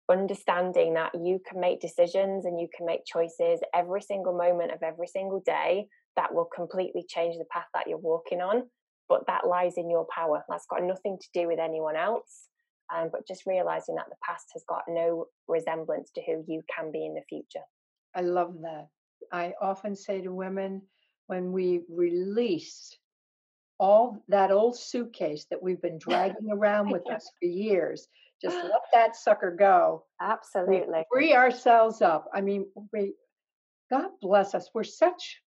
understanding 0.10 0.96
that 0.96 1.14
you 1.14 1.40
can 1.48 1.60
make 1.60 1.80
decisions 1.80 2.46
and 2.46 2.60
you 2.60 2.68
can 2.76 2.86
make 2.86 3.06
choices 3.06 3.60
every 3.74 4.02
single 4.02 4.36
moment 4.36 4.72
of 4.72 4.84
every 4.84 5.08
single 5.08 5.42
day 5.46 5.88
that 6.16 6.34
will 6.34 6.48
completely 6.54 7.06
change 7.08 7.38
the 7.38 7.46
path 7.52 7.68
that 7.74 7.88
you're 7.88 7.98
walking 7.98 8.42
on. 8.42 8.64
But 9.12 9.28
that 9.28 9.46
lies 9.46 9.74
in 9.76 9.90
your 9.90 10.08
power. 10.16 10.46
That's 10.48 10.66
got 10.68 10.84
nothing 10.84 11.20
to 11.20 11.28
do 11.34 11.48
with 11.50 11.60
anyone 11.60 11.98
else. 11.98 12.48
Um, 12.96 13.10
but 13.12 13.28
just 13.28 13.46
realizing 13.46 13.96
that 13.96 14.06
the 14.10 14.16
past 14.26 14.46
has 14.54 14.64
got 14.70 14.84
no 14.88 15.26
resemblance 15.50 16.12
to 16.16 16.22
who 16.26 16.46
you 16.48 16.62
can 16.74 16.94
be 16.94 17.06
in 17.06 17.14
the 17.14 17.24
future. 17.28 17.66
I 18.16 18.22
love 18.22 18.54
that. 18.62 18.88
I 19.34 19.54
often 19.62 19.98
say 19.98 20.22
to 20.22 20.32
women 20.32 20.84
when 21.28 21.52
we 21.52 21.82
release 21.90 22.98
all 23.82 24.24
that 24.30 24.50
old 24.50 24.78
suitcase 24.78 25.46
that 25.50 25.62
we've 25.62 25.82
been 25.82 25.98
dragging 25.98 26.50
around 26.50 26.90
with 26.90 27.10
us 27.12 27.30
for 27.42 27.48
years, 27.48 28.08
just 28.42 28.56
let 28.64 28.82
that 28.94 29.18
sucker 29.18 29.54
go. 29.58 30.06
Absolutely. 30.22 31.00
We 31.00 31.04
free 31.12 31.34
ourselves 31.34 32.02
up. 32.02 32.30
I 32.34 32.40
mean, 32.40 32.66
we, 32.94 33.14
God 33.90 34.12
bless 34.22 34.56
us. 34.56 34.70
We're 34.74 34.84
such 34.84 35.42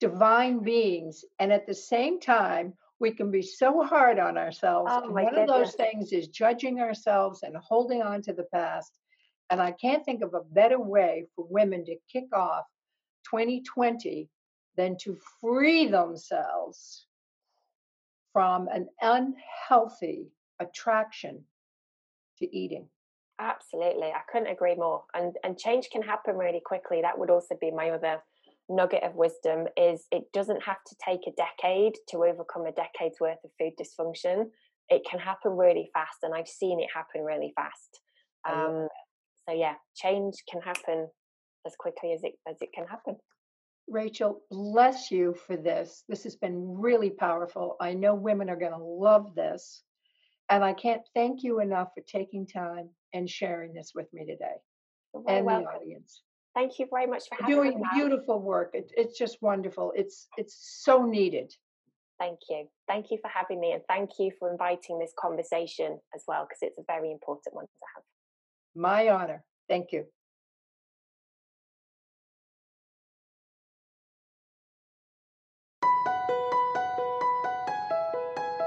divine 0.00 0.64
beings. 0.64 1.24
And 1.38 1.52
at 1.52 1.66
the 1.68 1.74
same 1.74 2.18
time, 2.18 2.74
we 3.00 3.10
can 3.10 3.30
be 3.30 3.42
so 3.42 3.82
hard 3.82 4.18
on 4.18 4.38
ourselves. 4.38 4.90
Oh, 4.92 5.10
one 5.10 5.36
of 5.36 5.48
those 5.48 5.74
things 5.74 6.12
is 6.12 6.28
judging 6.28 6.80
ourselves 6.80 7.42
and 7.42 7.56
holding 7.56 8.02
on 8.02 8.22
to 8.22 8.32
the 8.32 8.46
past. 8.54 8.92
And 9.50 9.60
I 9.60 9.72
can't 9.72 10.04
think 10.04 10.22
of 10.22 10.34
a 10.34 10.40
better 10.40 10.80
way 10.80 11.26
for 11.34 11.46
women 11.48 11.84
to 11.86 11.96
kick 12.10 12.26
off 12.32 12.64
2020 13.30 14.28
than 14.76 14.96
to 14.98 15.16
free 15.40 15.86
themselves 15.86 17.06
from 18.32 18.68
an 18.68 18.88
unhealthy 19.00 20.28
attraction 20.60 21.44
to 22.38 22.56
eating. 22.56 22.88
Absolutely. 23.38 24.08
I 24.08 24.20
couldn't 24.30 24.48
agree 24.48 24.74
more. 24.76 25.04
And 25.14 25.36
and 25.42 25.58
change 25.58 25.88
can 25.90 26.02
happen 26.02 26.36
really 26.36 26.62
quickly. 26.64 27.00
That 27.02 27.18
would 27.18 27.30
also 27.30 27.56
be 27.60 27.70
my 27.70 27.90
other 27.90 28.22
nugget 28.68 29.02
of 29.02 29.14
wisdom 29.14 29.66
is 29.76 30.06
it 30.10 30.24
doesn't 30.32 30.62
have 30.62 30.82
to 30.86 30.96
take 31.04 31.20
a 31.26 31.32
decade 31.32 31.94
to 32.08 32.24
overcome 32.24 32.66
a 32.66 32.72
decade's 32.72 33.20
worth 33.20 33.38
of 33.44 33.50
food 33.58 33.72
dysfunction. 33.80 34.46
It 34.88 35.02
can 35.08 35.20
happen 35.20 35.52
really 35.52 35.90
fast 35.92 36.18
and 36.22 36.34
I've 36.34 36.48
seen 36.48 36.80
it 36.80 36.88
happen 36.94 37.22
really 37.22 37.52
fast. 37.56 38.00
Um, 38.48 38.88
so 39.48 39.54
yeah, 39.54 39.74
change 39.94 40.34
can 40.50 40.60
happen 40.60 41.08
as 41.66 41.74
quickly 41.78 42.12
as 42.12 42.22
it 42.24 42.32
as 42.48 42.56
it 42.60 42.70
can 42.74 42.86
happen. 42.86 43.16
Rachel, 43.88 44.40
bless 44.50 45.10
you 45.10 45.34
for 45.46 45.56
this. 45.56 46.04
This 46.08 46.24
has 46.24 46.36
been 46.36 46.78
really 46.78 47.10
powerful. 47.10 47.76
I 47.80 47.92
know 47.94 48.14
women 48.14 48.48
are 48.48 48.56
going 48.56 48.72
to 48.72 48.78
love 48.78 49.34
this. 49.34 49.82
And 50.50 50.62
I 50.62 50.74
can't 50.74 51.02
thank 51.14 51.42
you 51.42 51.60
enough 51.60 51.88
for 51.94 52.02
taking 52.06 52.46
time 52.46 52.90
and 53.12 53.28
sharing 53.28 53.72
this 53.72 53.92
with 53.94 54.12
me 54.12 54.26
today 54.26 54.56
You're 55.14 55.24
and 55.28 55.46
the 55.46 55.52
welcome. 55.52 55.68
audience. 55.74 56.22
Thank 56.54 56.78
you 56.78 56.86
very 56.88 57.06
much 57.06 57.24
for 57.28 57.36
You're 57.48 57.64
having 57.64 57.72
doing 57.72 57.82
Mal. 57.82 58.08
beautiful 58.08 58.40
work. 58.40 58.70
It, 58.74 58.92
it's 58.96 59.18
just 59.18 59.38
wonderful. 59.42 59.92
It's 59.96 60.28
it's 60.36 60.56
so 60.84 61.04
needed. 61.04 61.52
Thank 62.20 62.38
you. 62.48 62.68
Thank 62.86 63.10
you 63.10 63.18
for 63.20 63.28
having 63.28 63.60
me 63.60 63.72
and 63.72 63.82
thank 63.88 64.10
you 64.20 64.30
for 64.38 64.50
inviting 64.50 65.00
this 65.00 65.12
conversation 65.18 65.98
as 66.14 66.22
well 66.28 66.46
because 66.48 66.58
it's 66.62 66.78
a 66.78 66.84
very 66.86 67.10
important 67.10 67.54
one 67.54 67.64
to 67.64 67.70
have. 67.96 68.04
My 68.76 69.08
honor. 69.08 69.42
Thank 69.68 69.90
you. 69.92 70.04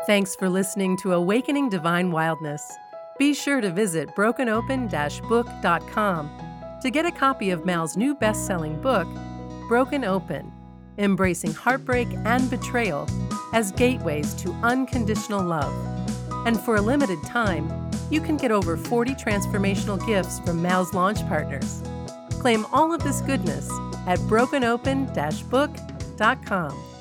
Thanks 0.06 0.36
for 0.36 0.47
listening 0.50 0.95
to 0.97 1.13
Awakening 1.13 1.69
Divine 1.69 2.12
Wildness. 2.12 2.62
Be 3.19 3.34
sure 3.34 3.60
to 3.60 3.71
visit 3.71 4.10
brokenopen 4.15 4.89
book.com 5.28 6.46
to 6.81 6.89
get 6.89 7.05
a 7.05 7.11
copy 7.11 7.49
of 7.49 7.65
Mal's 7.65 7.97
new 7.97 8.15
best 8.15 8.45
selling 8.45 8.79
book, 8.81 9.07
Broken 9.67 10.03
Open 10.03 10.51
Embracing 10.97 11.53
Heartbreak 11.53 12.07
and 12.25 12.49
Betrayal 12.49 13.07
as 13.53 13.71
Gateways 13.71 14.33
to 14.35 14.51
Unconditional 14.63 15.43
Love. 15.43 15.73
And 16.45 16.59
for 16.59 16.77
a 16.77 16.81
limited 16.81 17.21
time, 17.23 17.69
you 18.09 18.21
can 18.21 18.37
get 18.37 18.51
over 18.51 18.77
40 18.77 19.13
transformational 19.15 20.05
gifts 20.07 20.39
from 20.39 20.61
Mal's 20.61 20.93
launch 20.93 21.19
partners. 21.27 21.83
Claim 22.31 22.65
all 22.71 22.93
of 22.93 23.03
this 23.03 23.21
goodness 23.21 23.69
at 24.07 24.19
brokenopen 24.19 25.13
book.com. 25.49 26.96